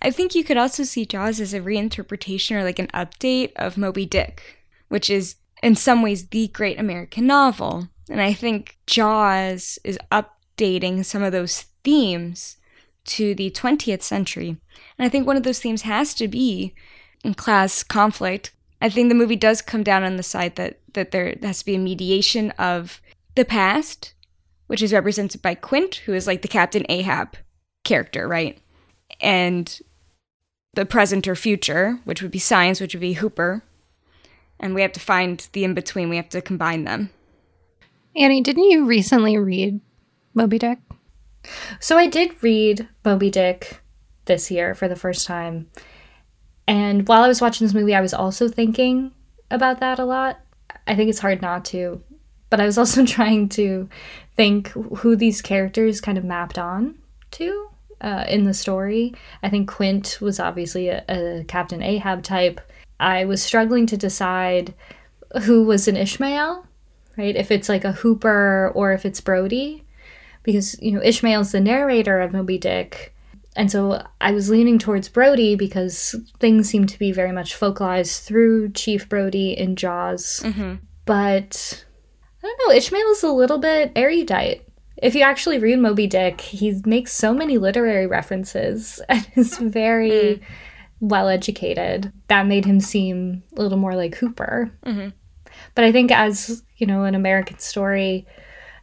[0.02, 3.76] I think you could also see Jaws as a reinterpretation or like an update of
[3.76, 4.59] Moby Dick,
[4.90, 7.88] which is in some ways the great American novel.
[8.10, 12.58] And I think Jaws is updating some of those themes
[13.04, 14.48] to the 20th century.
[14.98, 16.74] And I think one of those themes has to be
[17.24, 18.52] in class conflict.
[18.82, 21.64] I think the movie does come down on the side that that there has to
[21.64, 23.00] be a mediation of
[23.36, 24.12] the past,
[24.66, 27.36] which is represented by Quint, who is like the Captain Ahab
[27.84, 28.58] character, right?
[29.20, 29.80] And
[30.74, 33.62] the present or future, which would be science, which would be Hooper.
[34.60, 37.10] And we have to find the in between, we have to combine them.
[38.14, 39.80] Annie, didn't you recently read
[40.34, 40.78] Moby Dick?
[41.80, 43.80] So I did read Moby Dick
[44.26, 45.68] this year for the first time.
[46.68, 49.12] And while I was watching this movie, I was also thinking
[49.50, 50.40] about that a lot.
[50.86, 52.02] I think it's hard not to.
[52.50, 53.88] But I was also trying to
[54.36, 56.96] think who these characters kind of mapped on
[57.32, 59.14] to uh, in the story.
[59.42, 62.60] I think Quint was obviously a, a Captain Ahab type.
[63.00, 64.74] I was struggling to decide
[65.42, 66.66] who was an Ishmael,
[67.16, 67.34] right?
[67.34, 69.84] If it's like a Hooper or if it's Brody
[70.42, 73.14] because you know Ishmael's the narrator of Moby Dick,
[73.56, 78.22] and so I was leaning towards Brody because things seem to be very much focalized
[78.22, 80.40] through Chief Brody in Jaws.
[80.44, 80.76] Mm-hmm.
[81.04, 81.84] But
[82.42, 84.66] I don't know, Ishmael's a little bit erudite.
[85.02, 90.10] If you actually read Moby Dick, he makes so many literary references and is very
[90.10, 90.42] mm.
[91.00, 92.12] Well educated.
[92.28, 94.70] That made him seem a little more like Hooper.
[94.86, 95.08] Mm-hmm.
[95.74, 98.26] But I think as, you know, an American story,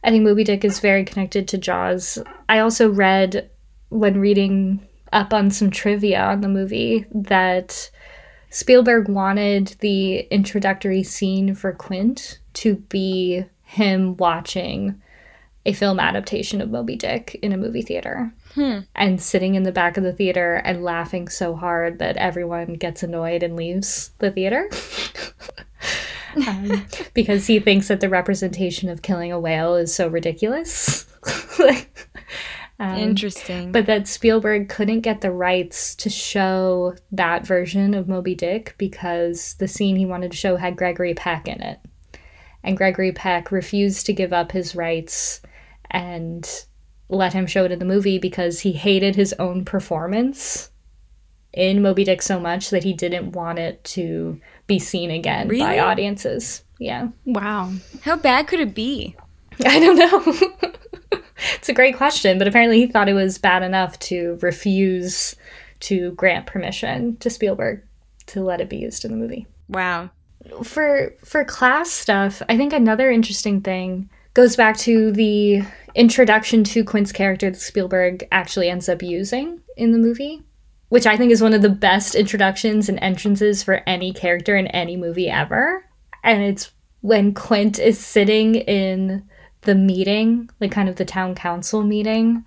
[0.04, 2.20] I think Moby Dick is very connected to Jaws.
[2.50, 3.50] I also read
[3.90, 7.90] when reading up on some trivia on the movie that
[8.50, 15.02] Spielberg wanted the introductory scene for Quint to be him watching
[15.68, 18.80] a film adaptation of Moby Dick in a movie theater hmm.
[18.96, 23.04] and sitting in the back of the theater and laughing so hard that everyone gets
[23.04, 24.70] annoyed and leaves the theater.
[26.48, 31.06] um, because he thinks that the representation of killing a whale is so ridiculous.
[32.80, 33.74] um, Interesting.
[33.74, 39.56] But that Spielberg couldn't get the rights to show that version of Moby Dick because
[39.56, 41.82] the scene he wanted to show had Gregory Peck in it.
[42.64, 45.42] And Gregory Peck refused to give up his rights
[45.92, 46.66] and
[47.10, 50.72] let him show it in the movie because he hated his own performance
[51.54, 55.64] in Moby Dick so much that he didn't want it to be seen again really?
[55.64, 56.64] by audiences.
[56.80, 57.10] Yeah.
[57.26, 57.74] Wow.
[58.02, 59.16] How bad could it be?
[59.66, 61.20] I don't know.
[61.56, 65.36] it's a great question, but apparently he thought it was bad enough to refuse
[65.80, 67.84] to grant permission to Spielberg
[68.28, 69.48] to let it be used in the movie.
[69.70, 70.10] Wow.
[70.64, 75.62] For for class stuff, I think another interesting thing goes back to the
[75.96, 80.44] introduction to Quint's character that Spielberg actually ends up using in the movie
[80.90, 84.68] which I think is one of the best introductions and entrances for any character in
[84.68, 85.84] any movie ever.
[86.24, 86.72] And it's
[87.02, 89.28] when Quint is sitting in
[89.62, 92.46] the meeting, like kind of the town council meeting,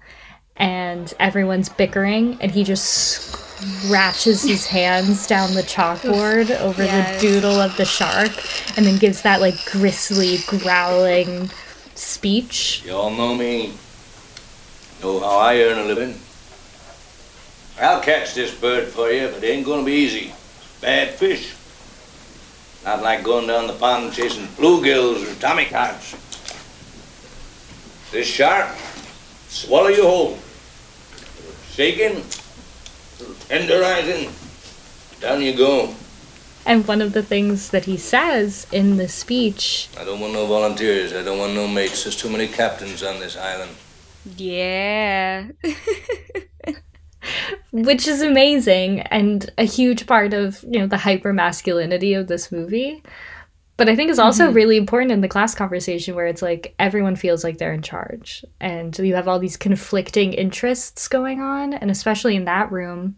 [0.56, 7.20] and everyone's bickering, and he just scratches his hands down the chalkboard over yes.
[7.20, 8.30] the doodle of the shark,
[8.76, 11.50] and then gives that like gristly, growling
[12.00, 12.82] speech.
[12.84, 13.72] Y'all know me.
[15.02, 16.18] Know how I earn a living.
[17.80, 20.32] I'll catch this bird for you, but it ain't gonna be easy.
[20.32, 21.54] It's bad fish.
[22.84, 26.16] Not like going down the pond chasing bluegills or tommycods.
[28.10, 28.74] This shark,
[29.48, 30.38] swallow you whole.
[31.70, 32.22] Shaking,
[33.50, 34.30] Tenderizing.
[35.20, 35.94] Down you go.
[36.66, 40.46] And one of the things that he says in the speech I don't want no
[40.46, 41.12] volunteers.
[41.12, 42.04] I don't want no mates.
[42.04, 43.70] There's too many captains on this island.
[44.36, 45.48] Yeah.
[47.72, 52.50] which is amazing and a huge part of, you know, the hyper masculinity of this
[52.50, 53.02] movie.
[53.76, 54.54] But I think it's also mm-hmm.
[54.54, 58.44] really important in the class conversation where it's like everyone feels like they're in charge
[58.60, 61.72] and you have all these conflicting interests going on.
[61.72, 63.16] And especially in that room,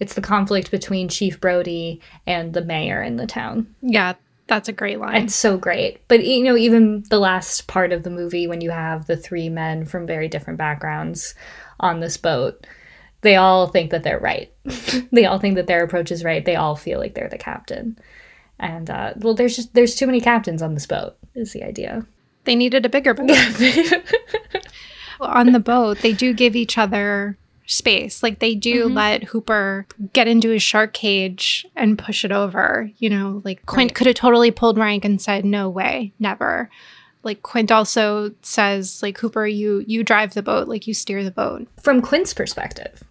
[0.00, 3.74] it's the conflict between Chief Brody and the mayor in the town.
[3.82, 4.14] Yeah,
[4.46, 5.24] that's a great line.
[5.24, 6.06] It's so great.
[6.08, 9.48] But you know, even the last part of the movie when you have the three
[9.48, 11.34] men from very different backgrounds
[11.80, 12.66] on this boat,
[13.22, 14.52] they all think that they're right.
[15.12, 16.44] they all think that their approach is right.
[16.44, 17.98] They all feel like they're the captain.
[18.58, 21.16] And uh, well, there's just there's too many captains on this boat.
[21.34, 22.06] Is the idea?
[22.44, 23.30] They needed a bigger boat.
[25.20, 27.36] on the boat, they do give each other
[27.66, 28.22] space.
[28.22, 28.94] Like they do mm-hmm.
[28.94, 32.90] let Hooper get into his shark cage and push it over.
[32.98, 33.94] You know, like Quint right.
[33.94, 36.70] could have totally pulled rank and said, "No way, never."
[37.22, 41.30] Like Quint also says, like Hooper, you you drive the boat, like you steer the
[41.30, 41.66] boat.
[41.82, 43.02] From Quint's perspective,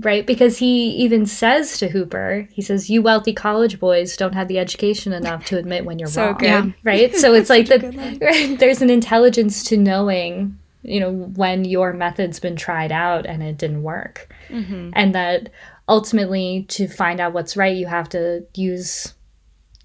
[0.00, 0.26] right?
[0.26, 4.58] Because he even says to Hooper, he says, "You wealthy college boys don't have the
[4.58, 6.74] education enough to admit when you're so wrong." Good.
[6.84, 7.14] Right?
[7.24, 7.82] So it's like that.
[8.20, 13.42] Right, there's an intelligence to knowing you know, when your method's been tried out and
[13.42, 14.32] it didn't work.
[14.48, 14.90] Mm-hmm.
[14.92, 15.50] And that
[15.88, 19.14] ultimately, to find out what's right, you have to use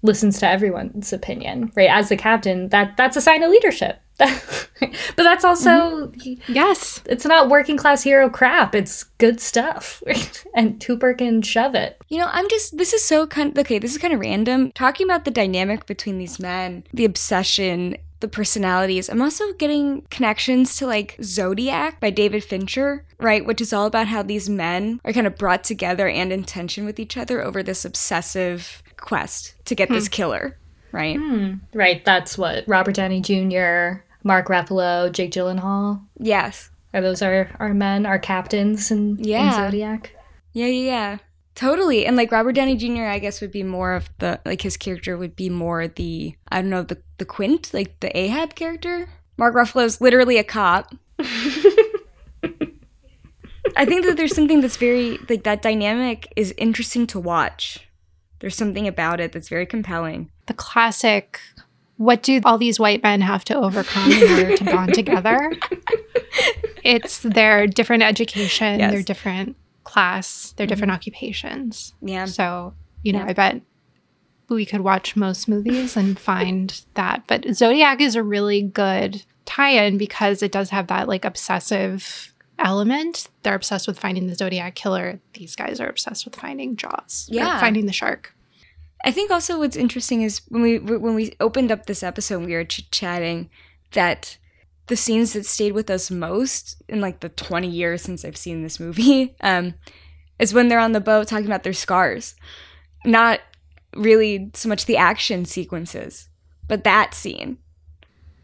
[0.02, 1.90] listens to everyone's opinion, right?
[1.90, 4.00] As the captain, that that's a sign of leadership.
[4.18, 6.52] but that's also mm-hmm.
[6.52, 8.74] yes, it's not working class hero crap.
[8.74, 10.02] It's good stuff,
[10.54, 11.96] and Hooper can shove it.
[12.08, 13.52] You know, I'm just this is so kind.
[13.52, 14.72] Of, okay, this is kind of random.
[14.72, 19.08] Talking about the dynamic between these men, the obsession the personalities.
[19.08, 23.44] I'm also getting connections to like Zodiac by David Fincher, right?
[23.44, 26.84] Which is all about how these men are kind of brought together and in tension
[26.84, 29.94] with each other over this obsessive quest to get hmm.
[29.94, 30.56] this killer,
[30.92, 31.16] right?
[31.16, 31.54] Hmm.
[31.74, 32.04] Right.
[32.04, 36.04] That's what Robert Downey Jr., Mark Ruffalo, Jake Gyllenhaal.
[36.18, 36.70] Yes.
[36.92, 39.46] Are those our, our men, our captains in, yeah.
[39.46, 40.14] in Zodiac?
[40.52, 41.18] Yeah, yeah, yeah.
[41.54, 42.06] Totally.
[42.06, 45.16] And like Robert Downey Jr., I guess would be more of the like his character
[45.16, 49.08] would be more the I don't know, the the Quint, like the Ahab character.
[49.36, 50.94] Mark Ruffalo's literally a cop.
[53.76, 57.86] I think that there's something that's very like that dynamic is interesting to watch.
[58.38, 60.30] There's something about it that's very compelling.
[60.46, 61.40] The classic
[61.96, 65.52] what do all these white men have to overcome in order to bond together?
[66.82, 68.90] It's their different education, yes.
[68.90, 69.56] their different
[69.90, 70.70] class, their mm-hmm.
[70.70, 71.94] different occupations.
[72.00, 72.26] Yeah.
[72.26, 73.26] So, you know, yeah.
[73.28, 73.62] I bet
[74.48, 77.24] we could watch most movies and find that.
[77.26, 82.32] But Zodiac is a really good tie in because it does have that like obsessive
[82.58, 83.28] element.
[83.42, 85.20] They're obsessed with finding the Zodiac killer.
[85.34, 87.26] These guys are obsessed with finding Jaws.
[87.30, 87.58] Yeah.
[87.58, 88.34] Finding the shark.
[89.04, 92.52] I think also what's interesting is when we when we opened up this episode, we
[92.52, 93.48] were ch- chatting
[93.92, 94.36] that
[94.86, 98.62] the scenes that stayed with us most in like the 20 years since I've seen
[98.62, 99.74] this movie um,
[100.38, 102.34] is when they're on the boat talking about their scars.
[103.04, 103.40] Not
[103.94, 106.28] really so much the action sequences,
[106.68, 107.58] but that scene.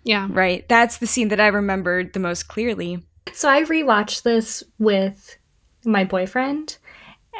[0.05, 0.29] Yeah.
[0.31, 0.69] Right?
[0.69, 3.05] That's the scene that I remembered the most clearly.
[3.33, 5.37] So I rewatched this with
[5.85, 6.79] my boyfriend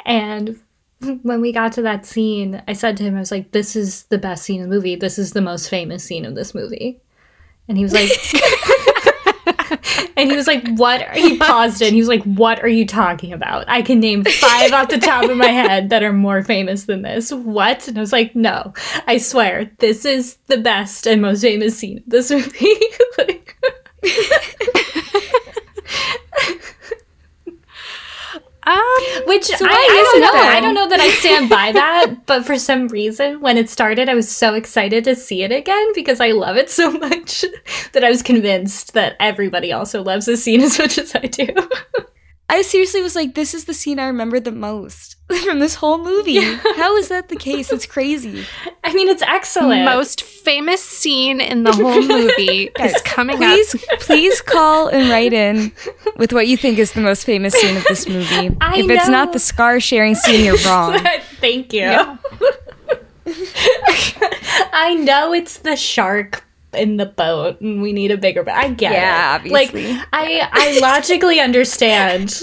[0.05, 0.59] and
[0.99, 4.05] when we got to that scene, I said to him, I was like, this is
[4.05, 4.95] the best scene in the movie.
[4.95, 7.01] This is the most famous scene of this movie.
[7.67, 8.09] And he was like,
[10.17, 11.87] and he was like, "What?" Are, He paused it.
[11.87, 13.65] and he was like, "What are you talking about?
[13.67, 17.01] I can name five off the top of my head that are more famous than
[17.01, 17.31] this.
[17.31, 18.73] What?" And I was like, "No,
[19.05, 22.75] I swear, this is the best and most famous scene of this movie."
[23.17, 23.57] like,
[28.67, 28.81] Um,
[29.27, 30.41] Which so I, I, don't know.
[30.41, 34.09] I don't know that I stand by that, but for some reason, when it started,
[34.09, 37.45] I was so excited to see it again because I love it so much
[37.93, 41.47] that I was convinced that everybody also loves the scene as much as I do.
[42.49, 45.97] I seriously was like, this is the scene I remember the most from this whole
[45.97, 46.33] movie.
[46.33, 46.61] Yeah.
[46.75, 47.71] How is that the case?
[47.71, 48.45] It's crazy.
[48.83, 49.83] I mean, it's excellent.
[49.83, 53.99] Most famous scene in the whole movie is coming please, up.
[53.99, 55.73] please call and write in
[56.15, 58.55] with what you think is the most famous scene of this movie.
[58.61, 58.93] I if know.
[58.93, 60.97] it's not the scar sharing scene, you're wrong.
[61.41, 61.81] Thank you.
[61.81, 62.17] Yeah.
[64.71, 66.46] I know it's the shark
[66.77, 68.55] in the boat and we need a bigger boat.
[68.55, 69.35] I get yeah, it.
[69.35, 69.93] Obviously.
[69.93, 72.41] Like I I logically understand.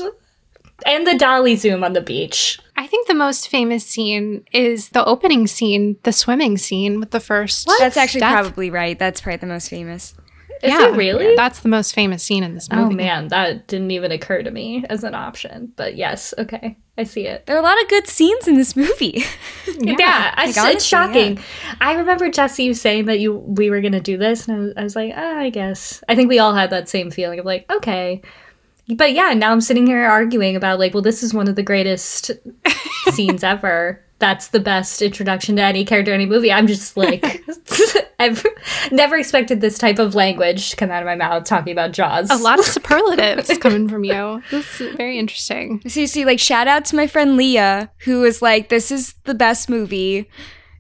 [0.87, 2.59] And the dolly zoom on the beach.
[2.76, 7.20] I think the most famous scene is the opening scene, the swimming scene with the
[7.20, 7.66] first.
[7.66, 7.78] What?
[7.78, 8.32] That's actually death.
[8.32, 8.99] probably right.
[8.99, 10.14] That's probably the most famous.
[10.63, 11.35] Is yeah, it really?
[11.37, 12.95] That's the most famous scene in this oh, movie.
[12.95, 15.73] Oh man, that didn't even occur to me as an option.
[15.77, 16.77] But yes, okay.
[16.97, 17.47] I see it.
[17.47, 19.25] There are a lot of good scenes in this movie.
[19.79, 21.37] yeah, yeah like, it's, honestly, it's, shocking.
[21.37, 21.75] Yeah.
[21.81, 24.83] I remember Jesse saying that you we were gonna do this, and I was, I
[24.85, 26.03] was like, oh, I guess.
[26.09, 28.23] I think we all had that same feeling of like, okay,
[28.89, 31.62] but yeah, now I'm sitting here arguing about like, well, this is one of the
[31.62, 32.30] greatest
[33.12, 34.01] scenes ever.
[34.18, 36.53] That's the best introduction to any character in any movie.
[36.53, 37.43] I'm just like,
[38.18, 38.47] I've
[38.93, 42.30] never expected this type of language to come out of my mouth talking about Jaws.
[42.30, 44.43] A lot of superlatives coming from you.
[44.51, 45.82] This is very interesting.
[45.89, 49.14] So you see, like, shout out to my friend Leah, who was like, this is
[49.24, 50.30] the best movie.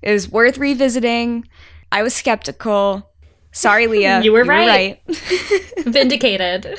[0.00, 1.46] It is worth revisiting.
[1.90, 3.10] I was skeptical.
[3.52, 4.20] Sorry, Leah.
[4.22, 5.00] you were you right.
[5.06, 5.84] Were right.
[5.86, 6.78] Vindicated.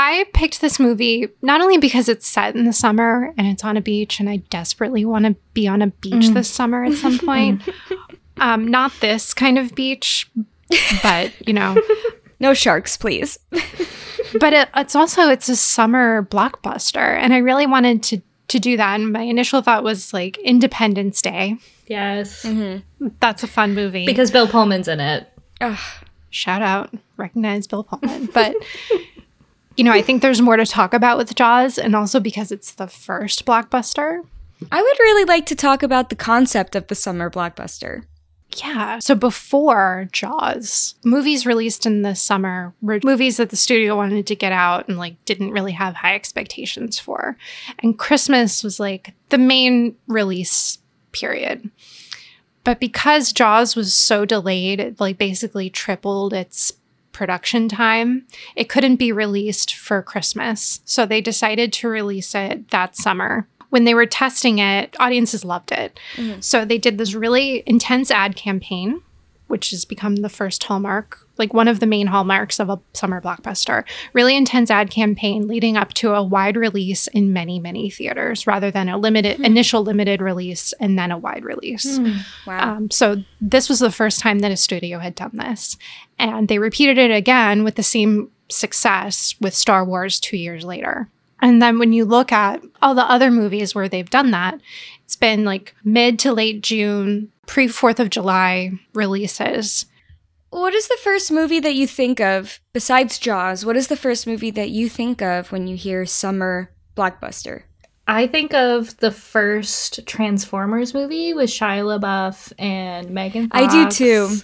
[0.00, 3.76] I picked this movie not only because it's set in the summer and it's on
[3.76, 6.34] a beach, and I desperately want to be on a beach mm.
[6.34, 7.68] this summer at some point.
[8.36, 10.30] um, not this kind of beach,
[11.02, 11.76] but you know,
[12.38, 13.40] no sharks, please.
[14.38, 18.76] but it, it's also it's a summer blockbuster, and I really wanted to to do
[18.76, 19.00] that.
[19.00, 21.56] And my initial thought was like Independence Day.
[21.88, 23.08] Yes, mm-hmm.
[23.18, 25.26] that's a fun movie because Bill Pullman's in it.
[25.60, 26.04] Ugh.
[26.30, 28.54] Shout out, recognize Bill Pullman, but
[29.78, 32.72] you know, I think there's more to talk about with Jaws, and also because it's
[32.72, 34.24] the first blockbuster.
[34.72, 38.02] I would really like to talk about the concept of the summer blockbuster.
[38.56, 38.98] Yeah.
[38.98, 44.34] So before Jaws, movies released in the summer were movies that the studio wanted to
[44.34, 47.36] get out and like didn't really have high expectations for.
[47.78, 50.78] And Christmas was like the main release
[51.12, 51.70] period.
[52.64, 56.72] But because Jaws was so delayed, it like basically tripled its
[57.18, 60.80] production time, it couldn't be released for Christmas.
[60.84, 63.48] So they decided to release it that summer.
[63.70, 65.98] When they were testing it, audiences loved it.
[66.14, 66.40] Mm-hmm.
[66.40, 69.02] So they did this really intense ad campaign
[69.48, 73.20] which has become the first hallmark, like one of the main hallmarks of a summer
[73.20, 73.84] blockbuster.
[74.12, 78.70] Really intense ad campaign leading up to a wide release in many, many theaters rather
[78.70, 79.44] than a limited, mm.
[79.44, 81.98] initial limited release and then a wide release.
[81.98, 82.18] Mm.
[82.46, 82.76] Wow.
[82.76, 85.76] Um, so this was the first time that a studio had done this.
[86.18, 91.08] And they repeated it again with the same success with Star Wars two years later.
[91.40, 94.60] And then when you look at all the other movies where they've done that,
[95.04, 99.86] it's been like mid to late June, pre 4th of July releases.
[100.50, 103.64] What is the first movie that you think of, besides Jaws?
[103.64, 107.62] What is the first movie that you think of when you hear summer blockbuster?
[108.06, 113.62] I think of the first Transformers movie with Shia LaBeouf and Megan Fox.
[113.62, 114.36] I do too.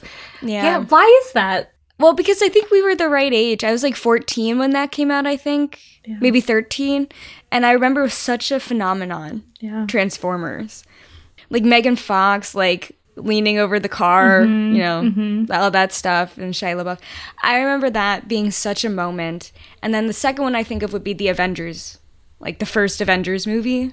[0.42, 0.64] Yeah.
[0.64, 1.72] Yeah, why is that?
[1.98, 3.64] Well, because I think we were the right age.
[3.64, 5.80] I was like 14 when that came out, I think.
[6.04, 6.18] Yeah.
[6.20, 7.08] Maybe 13.
[7.50, 9.44] And I remember it was such a phenomenon.
[9.60, 9.86] Yeah.
[9.86, 10.84] Transformers
[11.50, 15.52] like Megan Fox, like leaning over the car, mm-hmm, you know, mm-hmm.
[15.52, 16.98] all that stuff, and Shia LaBeouf.
[17.42, 19.52] I remember that being such a moment.
[19.82, 21.98] And then the second one I think of would be the Avengers,
[22.40, 23.92] like the first Avengers movie,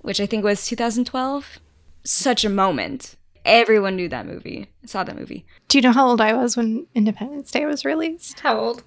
[0.00, 1.58] which I think was 2012.
[2.04, 3.16] Such a moment.
[3.44, 4.68] Everyone knew that movie.
[4.86, 5.44] Saw that movie.
[5.68, 8.40] Do you know how old I was when Independence Day was released?
[8.40, 8.82] How old?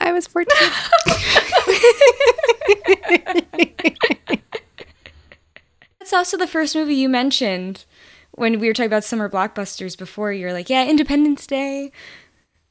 [0.00, 0.56] I was 14.
[5.98, 7.84] That's also the first movie you mentioned
[8.40, 10.32] when we were talking about summer blockbusters before.
[10.32, 11.92] You're like, yeah, Independence Day.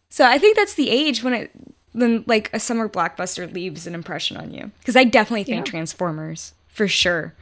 [0.09, 1.51] So I think that's the age when it
[1.93, 4.71] when like a summer blockbuster leaves an impression on you.
[4.79, 5.71] Because I definitely think yeah.
[5.71, 7.35] Transformers for sure.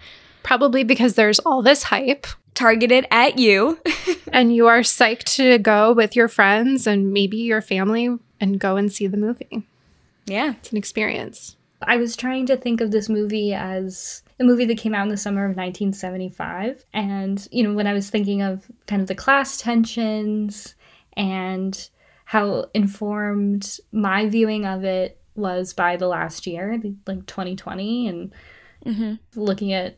[0.43, 3.79] Probably because there's all this hype targeted at you.
[4.33, 8.75] and you are psyched to go with your friends and maybe your family and go
[8.75, 9.63] and see the movie.
[10.25, 10.55] Yeah.
[10.59, 11.55] It's an experience.
[11.81, 15.09] I was trying to think of this movie as a movie that came out in
[15.09, 16.85] the summer of 1975.
[16.93, 20.75] And, you know, when I was thinking of kind of the class tensions
[21.13, 21.89] and
[22.25, 28.33] how informed my viewing of it was by the last year, like 2020, and
[28.85, 29.39] mm-hmm.
[29.39, 29.97] looking at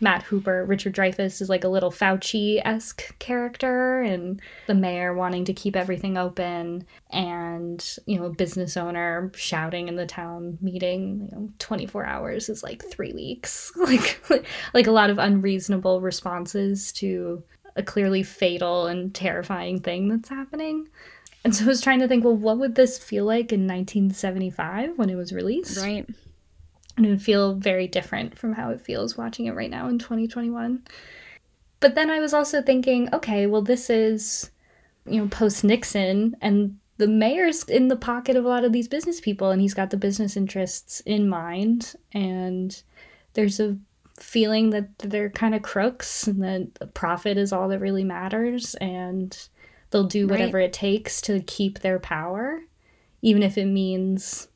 [0.00, 5.44] Matt Hooper, Richard Dreyfuss is like a little Fauci esque character, and the mayor wanting
[5.44, 11.28] to keep everything open, and you know, a business owner shouting in the town meeting,
[11.30, 13.72] you know, 24 hours is like three weeks.
[13.76, 14.22] like,
[14.72, 17.42] like a lot of unreasonable responses to
[17.76, 20.88] a clearly fatal and terrifying thing that's happening.
[21.44, 24.98] And so I was trying to think, well, what would this feel like in 1975
[24.98, 25.78] when it was released?
[25.78, 26.06] Right
[27.00, 29.98] and it would feel very different from how it feels watching it right now in
[29.98, 30.82] 2021.
[31.80, 34.50] But then I was also thinking, okay, well, this is,
[35.06, 38.86] you know, post Nixon, and the mayor's in the pocket of a lot of these
[38.86, 41.94] business people, and he's got the business interests in mind.
[42.12, 42.78] And
[43.32, 43.78] there's a
[44.18, 48.74] feeling that they're kind of crooks and that profit is all that really matters.
[48.74, 49.34] And
[49.90, 50.64] they'll do whatever right.
[50.64, 52.60] it takes to keep their power,
[53.22, 54.48] even if it means,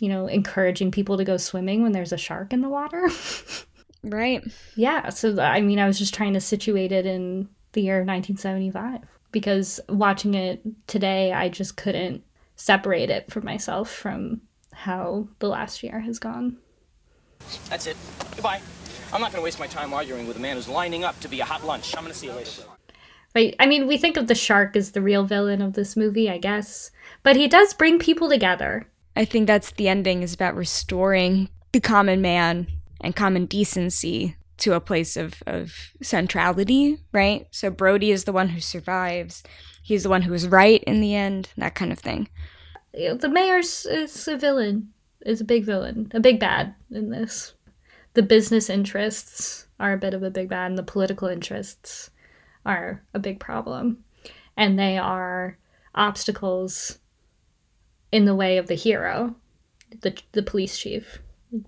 [0.00, 3.08] you know, encouraging people to go swimming when there's a shark in the water.
[4.02, 4.42] right.
[4.76, 5.08] Yeah.
[5.10, 9.00] So, I mean, I was just trying to situate it in the year 1975
[9.32, 12.22] because watching it today, I just couldn't
[12.56, 14.42] separate it from myself from
[14.72, 16.58] how the last year has gone.
[17.68, 17.96] That's it.
[18.34, 18.60] Goodbye.
[19.12, 21.28] I'm not going to waste my time arguing with a man who's lining up to
[21.28, 21.96] be a hot lunch.
[21.96, 22.62] I'm going to see you later.
[23.34, 23.54] Right.
[23.58, 26.38] I mean, we think of the shark as the real villain of this movie, I
[26.38, 26.90] guess.
[27.22, 28.86] But he does bring people together.
[29.18, 32.68] I think that's the ending is about restoring the common man
[33.00, 37.48] and common decency to a place of, of centrality, right?
[37.50, 39.42] So Brody is the one who survives.
[39.82, 42.28] He's the one who is right in the end, that kind of thing.
[42.92, 44.92] The mayor's is a villain,
[45.26, 47.54] is a big villain, a big bad in this.
[48.14, 52.10] The business interests are a bit of a big bad, and the political interests
[52.64, 54.04] are a big problem.
[54.56, 55.58] And they are
[55.92, 57.00] obstacles
[58.12, 59.34] in the way of the hero,
[60.00, 61.20] the, the police chief,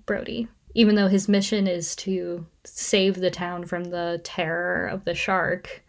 [0.06, 5.14] Brody even though his mission is to save the town from the terror of the
[5.14, 5.82] shark,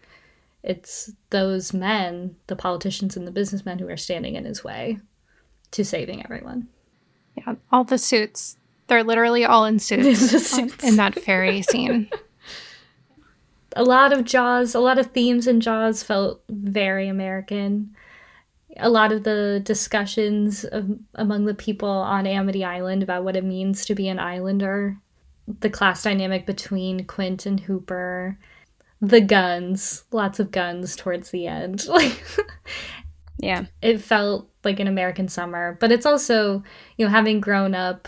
[0.63, 4.97] it's those men, the politicians and the businessmen, who are standing in his way
[5.71, 6.67] to saving everyone.
[7.37, 8.57] Yeah, all the suits.
[8.87, 10.83] They're literally all in suits, suits.
[10.83, 12.09] in that ferry scene.
[13.75, 17.95] a lot of Jaws, a lot of themes in Jaws felt very American
[18.77, 23.43] a lot of the discussions of, among the people on Amity Island about what it
[23.43, 24.97] means to be an islander,
[25.59, 28.37] the class dynamic between Quint and Hooper,
[29.01, 31.85] the guns, lots of guns towards the end.
[31.89, 32.23] Like
[33.37, 36.63] yeah, it felt like an American summer, but it's also,
[36.97, 38.07] you know, having grown up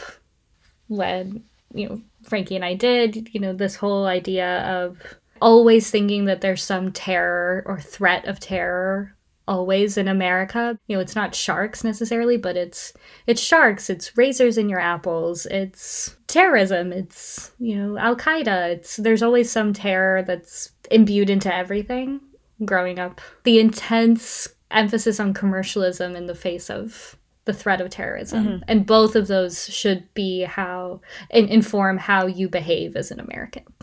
[0.88, 1.44] when,
[1.74, 5.00] you know, Frankie and I did, you know, this whole idea of
[5.42, 9.16] always thinking that there's some terror or threat of terror
[9.48, 10.78] always in America.
[10.88, 12.94] You know, it's not sharks necessarily, but it's
[13.28, 18.70] it's sharks, it's razors in your apples, it's terrorism, it's, you know, Al Qaeda.
[18.72, 22.22] It's there's always some terror that's imbued into everything
[22.66, 23.22] growing up.
[23.44, 28.46] The intense emphasis on commercialism in the face of the threat of terrorism.
[28.46, 28.64] Mm-hmm.
[28.68, 33.64] And both of those should be how and inform how you behave as an American.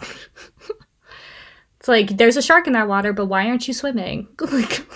[1.79, 4.29] it's like there's a shark in that water, but why aren't you swimming?
[4.53, 4.87] like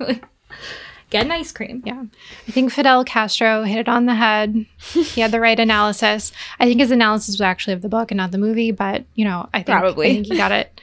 [1.10, 1.82] Get an ice cream.
[1.86, 2.04] Yeah.
[2.46, 4.66] I think Fidel Castro hit it on the head.
[4.92, 6.32] he had the right analysis.
[6.60, 9.24] I think his analysis was actually of the book and not the movie, but you
[9.24, 10.10] know, I think, Probably.
[10.10, 10.80] I think he got it.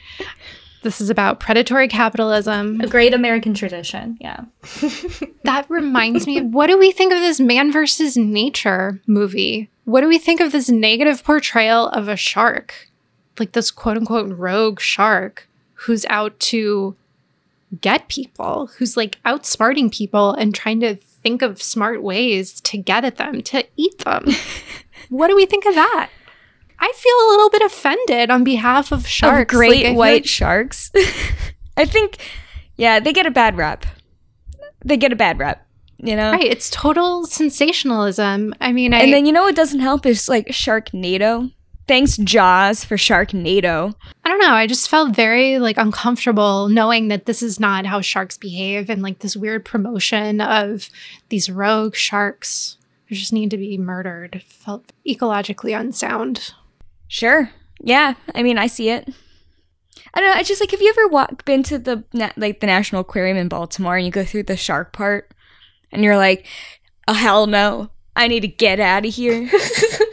[0.82, 2.82] This is about predatory capitalism.
[2.82, 4.18] A great American tradition.
[4.20, 4.45] Yeah.
[5.43, 9.70] that reminds me what do we think of this man versus nature movie?
[9.86, 12.88] What do we think of this negative portrayal of a shark?
[13.39, 16.95] Like this quote unquote rogue shark who's out to
[17.82, 23.03] get people, who's like outsmarting people and trying to think of smart ways to get
[23.03, 24.26] at them, to eat them.
[25.09, 26.09] what do we think of that?
[26.80, 29.53] I feel a little bit offended on behalf of sharks.
[29.53, 30.91] Of great like, white sharks.
[31.78, 32.18] I think,
[32.76, 33.86] yeah, they get a bad rep.
[34.84, 35.66] They get a bad rep,
[35.97, 36.32] you know?
[36.32, 36.45] Right.
[36.45, 38.53] It's total sensationalism.
[38.61, 41.51] I mean, I, And then you know what doesn't help is like Sharknado.
[41.88, 43.93] Thanks, Jaws, for Sharknado.
[44.23, 44.53] I don't know.
[44.53, 49.03] I just felt very like uncomfortable knowing that this is not how sharks behave and
[49.03, 50.89] like this weird promotion of
[51.29, 52.77] these rogue sharks
[53.07, 54.41] who just need to be murdered.
[54.47, 56.53] felt ecologically unsound.
[57.07, 57.51] Sure.
[57.79, 58.15] Yeah.
[58.33, 59.07] I mean, I see it.
[60.15, 60.39] I don't know.
[60.39, 62.03] I just like, have you ever walked, been to the
[62.36, 65.31] like the National Aquarium in Baltimore and you go through the shark part
[65.91, 66.47] and you're like,
[67.07, 67.89] oh, hell no.
[68.15, 69.49] I need to get out of here.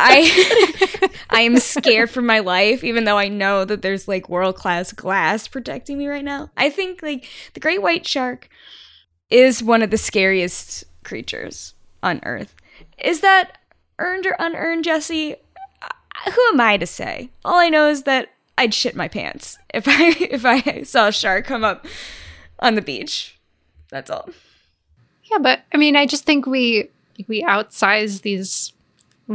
[0.00, 4.56] I I am scared for my life, even though I know that there's like world
[4.56, 6.50] class glass protecting me right now.
[6.56, 8.48] I think like the great white shark
[9.30, 12.54] is one of the scariest creatures on Earth.
[12.98, 13.58] Is that
[13.98, 15.36] earned or unearned, Jesse?
[15.82, 17.30] Uh, who am I to say?
[17.44, 18.28] All I know is that
[18.58, 21.86] I'd shit my pants if I if I saw a shark come up
[22.58, 23.38] on the beach.
[23.90, 24.28] That's all.
[25.30, 26.90] Yeah, but I mean, I just think we
[27.28, 28.72] we outsize these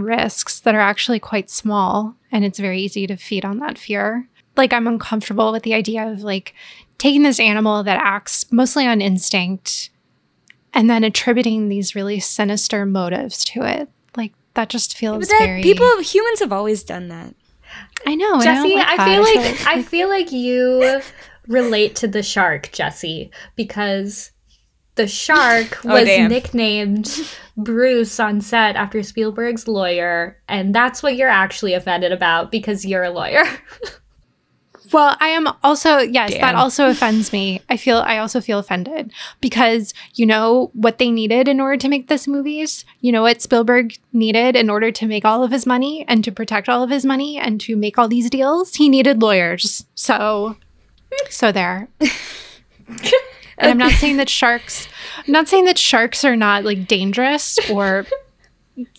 [0.03, 4.27] risks that are actually quite small and it's very easy to feed on that fear.
[4.57, 6.53] Like I'm uncomfortable with the idea of like
[6.97, 9.89] taking this animal that acts mostly on instinct
[10.73, 13.89] and then attributing these really sinister motives to it.
[14.15, 17.33] Like that just feels that, very people humans have always done that.
[18.05, 18.41] I know.
[18.41, 21.01] Jesse, I, like I feel like I feel like you
[21.47, 24.31] relate to the shark, Jesse, because
[24.95, 31.29] the shark oh, was nicknamed Bruce on set after Spielberg's lawyer, and that's what you're
[31.29, 33.43] actually offended about because you're a lawyer.
[34.91, 36.41] Well, I am also yes, Damn.
[36.41, 37.61] that also offends me.
[37.69, 41.89] I feel I also feel offended because you know what they needed in order to
[41.89, 42.85] make this movies?
[43.01, 46.31] You know what Spielberg needed in order to make all of his money and to
[46.31, 48.75] protect all of his money and to make all these deals?
[48.75, 49.85] He needed lawyers.
[49.95, 50.55] So
[51.29, 51.87] so there.
[53.57, 54.87] And I'm not saying that sharks
[55.25, 58.05] I'm not saying that sharks are not like dangerous or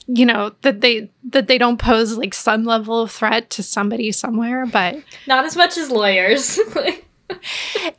[0.07, 4.13] you know that they that they don't pose like some level of threat to somebody
[4.13, 4.97] somewhere but
[5.27, 6.59] not as much as lawyers.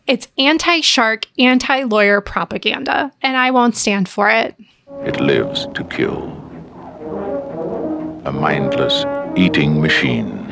[0.08, 4.56] It's anti-shark anti-lawyer propaganda and i won't stand for it.
[5.06, 6.24] It lives to kill.
[8.24, 9.04] A mindless
[9.36, 10.46] eating machine.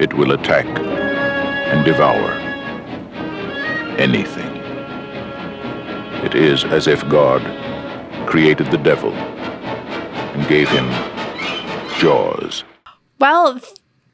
[0.00, 2.43] It will attack and devour
[3.98, 4.54] anything
[6.24, 7.42] it is as if god
[8.26, 10.88] created the devil and gave him
[11.98, 12.64] jaws.
[13.18, 13.60] Well,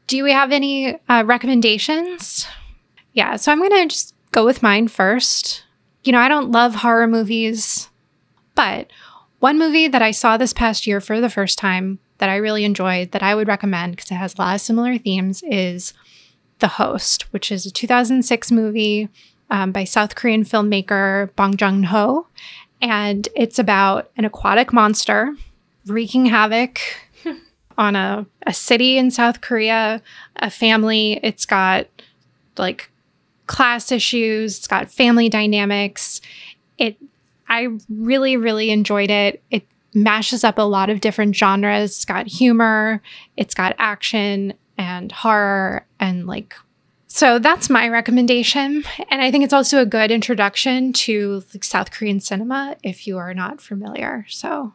[0.07, 2.47] do we have any uh, recommendations?
[3.13, 5.65] Yeah, so I'm going to just go with mine first.
[6.05, 7.89] You know, I don't love horror movies,
[8.55, 8.91] but
[9.39, 12.65] one movie that I saw this past year for the first time that I really
[12.65, 15.95] enjoyed that I would recommend because it has a lot of similar themes is
[16.59, 19.09] The Host, which is a 2006 movie
[19.51, 22.27] um, by South Korean filmmaker Bong Joon Ho.
[22.81, 25.35] And it's about an aquatic monster
[25.87, 26.81] wreaking havoc
[27.79, 30.01] on a, a city in South Korea,
[30.37, 31.21] a family.
[31.23, 31.89] It's got
[32.57, 32.91] like
[33.47, 36.21] class issues, it's got family dynamics.
[36.79, 36.97] It
[37.49, 39.43] I really, really enjoyed it.
[39.51, 41.91] It mashes up a lot of different genres.
[41.91, 43.03] It's got humor,
[43.37, 46.55] it's got action and horror and like
[47.13, 48.85] so that's my recommendation.
[49.11, 53.19] And I think it's also a good introduction to like, South Korean cinema if you
[53.19, 54.25] are not familiar.
[54.29, 54.75] So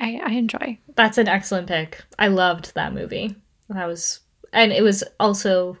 [0.00, 0.78] I, I enjoy.
[0.94, 2.02] That's an excellent pick.
[2.18, 3.36] I loved that movie.
[3.68, 4.20] That was,
[4.54, 5.76] and it was also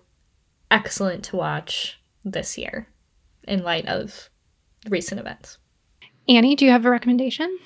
[0.70, 2.86] excellent to watch this year
[3.48, 4.28] in light of
[4.90, 5.56] recent events.
[6.28, 7.58] Annie, do you have a recommendation?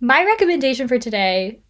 [0.00, 1.60] My recommendation for today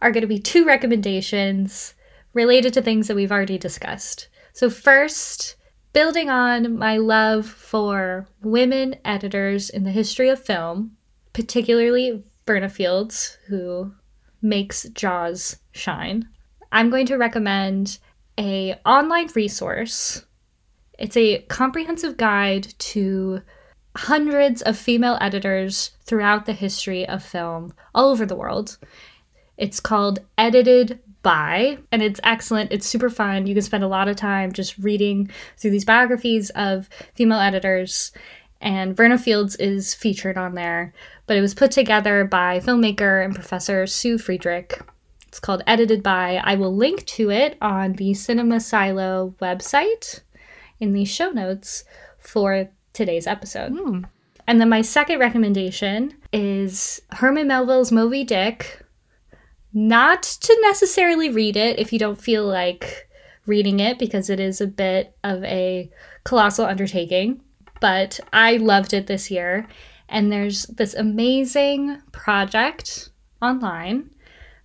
[0.00, 1.92] are going to be two recommendations
[2.34, 4.28] related to things that we've already discussed.
[4.52, 5.56] So, first,
[5.92, 10.96] building on my love for women editors in the history of film,
[11.32, 13.92] particularly Verna Fields, who
[14.40, 16.28] makes Jaws shine,
[16.72, 17.98] I'm going to recommend
[18.38, 20.24] a online resource.
[20.98, 23.42] It's a comprehensive guide to
[23.96, 28.78] hundreds of female editors throughout the history of film all over the world.
[29.58, 32.72] It's called Edited by, and it's excellent.
[32.72, 33.46] It's super fun.
[33.46, 38.12] You can spend a lot of time just reading through these biographies of female editors
[38.62, 40.94] and Verna Fields is featured on there.
[41.26, 44.80] But it was put together by filmmaker and professor Su Friedrich.
[45.26, 46.40] It's called Edited by.
[46.42, 50.20] I will link to it on the Cinema Silo website
[50.78, 51.84] in the show notes
[52.18, 53.72] for today's episode.
[53.72, 54.04] Mm.
[54.46, 58.81] And then my second recommendation is Herman Melville's Moby Dick.
[59.72, 63.08] Not to necessarily read it if you don't feel like
[63.46, 65.90] reading it because it is a bit of a
[66.24, 67.40] colossal undertaking
[67.82, 69.66] but I loved it this year.
[70.08, 73.10] And there's this amazing project
[73.42, 74.10] online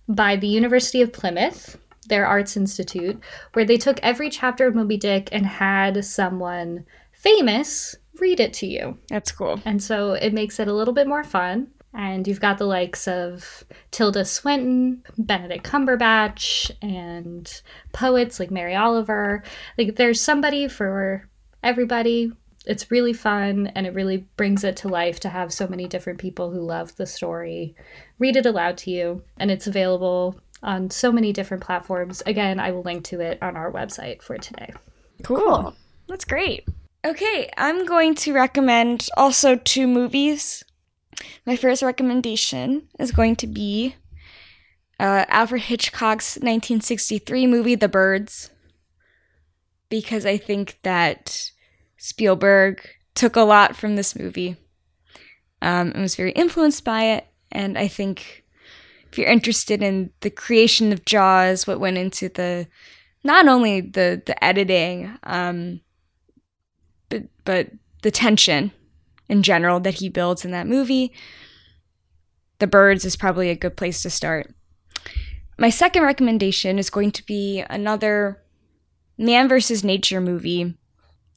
[0.08, 1.76] by the University of Plymouth,
[2.08, 3.20] their Arts Institute,
[3.54, 8.68] where they took every chapter of Moby Dick and had someone famous read it to
[8.68, 8.96] you.
[9.08, 9.60] That's cool.
[9.64, 11.72] And so it makes it a little bit more fun.
[11.94, 17.62] And you've got the likes of Tilda Swinton, Benedict Cumberbatch, and
[17.92, 19.42] poets like Mary Oliver.
[19.76, 21.28] Like there's somebody for
[21.62, 22.32] everybody.
[22.66, 26.18] It's really fun and it really brings it to life to have so many different
[26.18, 27.74] people who love the story
[28.18, 29.22] read it aloud to you.
[29.38, 32.22] And it's available on so many different platforms.
[32.26, 34.72] Again i will link to it on our website for today.
[35.22, 35.74] Cool, cool.
[36.06, 36.68] that's great.
[37.04, 40.64] Okay i'm going to recommend also two movies
[41.46, 43.96] my first recommendation is going to be
[45.00, 48.50] uh, alfred hitchcock's 1963 movie the birds
[49.88, 51.50] because i think that
[51.98, 54.56] Spielberg took a lot from this movie
[55.60, 57.26] um, and was very influenced by it.
[57.50, 58.44] And I think
[59.10, 62.68] if you're interested in the creation of Jaws, what went into the
[63.24, 65.80] not only the the editing, um,
[67.08, 67.70] but but
[68.02, 68.70] the tension
[69.28, 71.12] in general that he builds in that movie,
[72.58, 74.54] The Birds is probably a good place to start.
[75.58, 78.42] My second recommendation is going to be another
[79.16, 80.76] man versus nature movie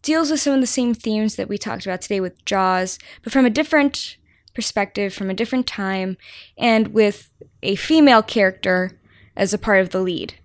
[0.01, 3.33] deals with some of the same themes that we talked about today with Jaws, but
[3.33, 4.17] from a different
[4.53, 6.17] perspective, from a different time,
[6.57, 7.29] and with
[7.63, 8.99] a female character
[9.35, 10.35] as a part of the lead.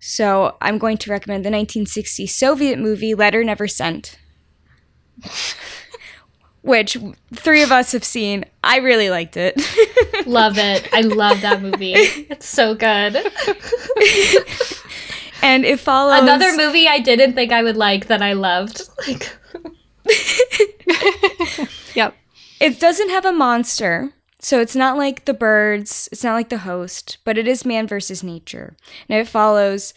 [0.00, 4.18] So I'm going to recommend the 1960 Soviet movie Letter Never Sent,
[6.62, 6.96] which
[7.34, 8.44] three of us have seen.
[8.62, 9.56] I really liked it.
[10.26, 10.88] love it.
[10.92, 11.94] I love that movie.
[11.94, 13.16] It's so good.
[15.42, 18.82] and it follows another movie I didn't think I would like that I loved.
[19.06, 19.30] Like
[21.94, 22.14] Yep.
[22.60, 24.12] It doesn't have a monster.
[24.40, 27.86] So it's not like the birds, it's not like the host, but it is man
[27.86, 28.76] versus nature.
[29.08, 29.94] And it follows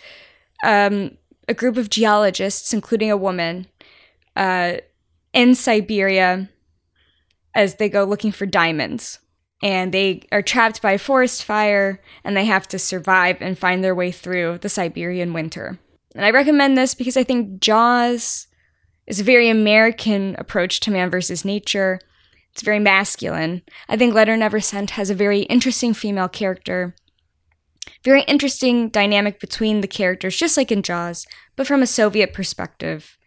[0.64, 3.68] um, a group of geologists, including a woman,
[4.36, 4.78] uh,
[5.34, 6.50] in Siberia
[7.54, 9.20] as they go looking for diamonds.
[9.64, 13.84] And they are trapped by a forest fire and they have to survive and find
[13.84, 15.80] their way through the Siberian winter.
[16.16, 18.48] And I recommend this because I think Jaws
[19.06, 22.00] is a very American approach to man versus nature
[22.52, 23.62] it's very masculine.
[23.88, 26.96] I think Letter Never Sent has a very interesting female character.
[28.04, 31.26] Very interesting dynamic between the characters, just like in Jaws,
[31.56, 33.18] but from a Soviet perspective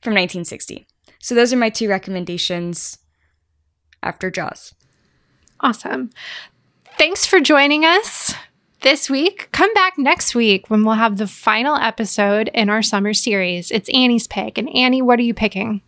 [0.00, 0.86] from 1960.
[1.22, 2.98] So those are my two recommendations
[4.02, 4.74] after Jaws.
[5.60, 6.10] Awesome.
[6.98, 8.34] Thanks for joining us
[8.80, 9.48] this week.
[9.52, 13.70] Come back next week when we'll have the final episode in our summer series.
[13.70, 14.58] It's Annie's pick.
[14.58, 15.80] And Annie, what are you picking?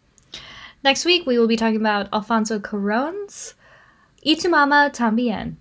[0.85, 3.55] Next week, we will be talking about Alfonso Cuarón's
[4.24, 5.57] Y tu mamá también.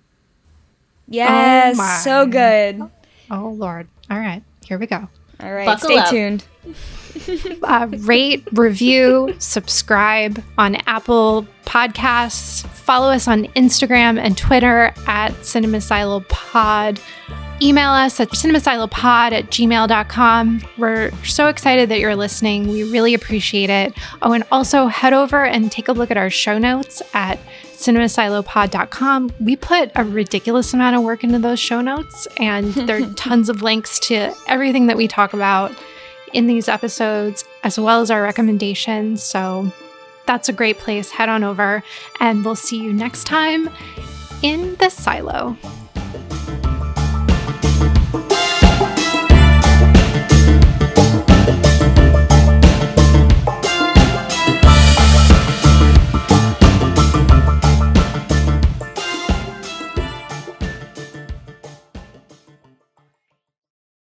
[1.08, 2.80] Yes, oh so good.
[3.28, 3.88] Oh, Lord.
[4.08, 5.08] All right, here we go.
[5.40, 6.10] All right, Buckle stay up.
[6.10, 6.44] tuned.
[7.62, 12.66] uh, rate, review, subscribe on Apple Podcasts.
[12.66, 17.00] Follow us on Instagram and Twitter at CinemaSiloPod
[17.62, 20.62] email us at cinemasilo.pod at gmail.com.
[20.76, 22.68] We're so excited that you're listening.
[22.68, 23.94] We really appreciate it.
[24.22, 29.32] Oh, and also head over and take a look at our show notes at cinemasilopod.com.
[29.40, 33.48] We put a ridiculous amount of work into those show notes, and there are tons
[33.48, 35.72] of links to everything that we talk about
[36.34, 39.22] in these episodes, as well as our recommendations.
[39.22, 39.72] So
[40.26, 41.10] that's a great place.
[41.10, 41.82] Head on over,
[42.20, 43.70] and we'll see you next time
[44.42, 45.56] in the silo.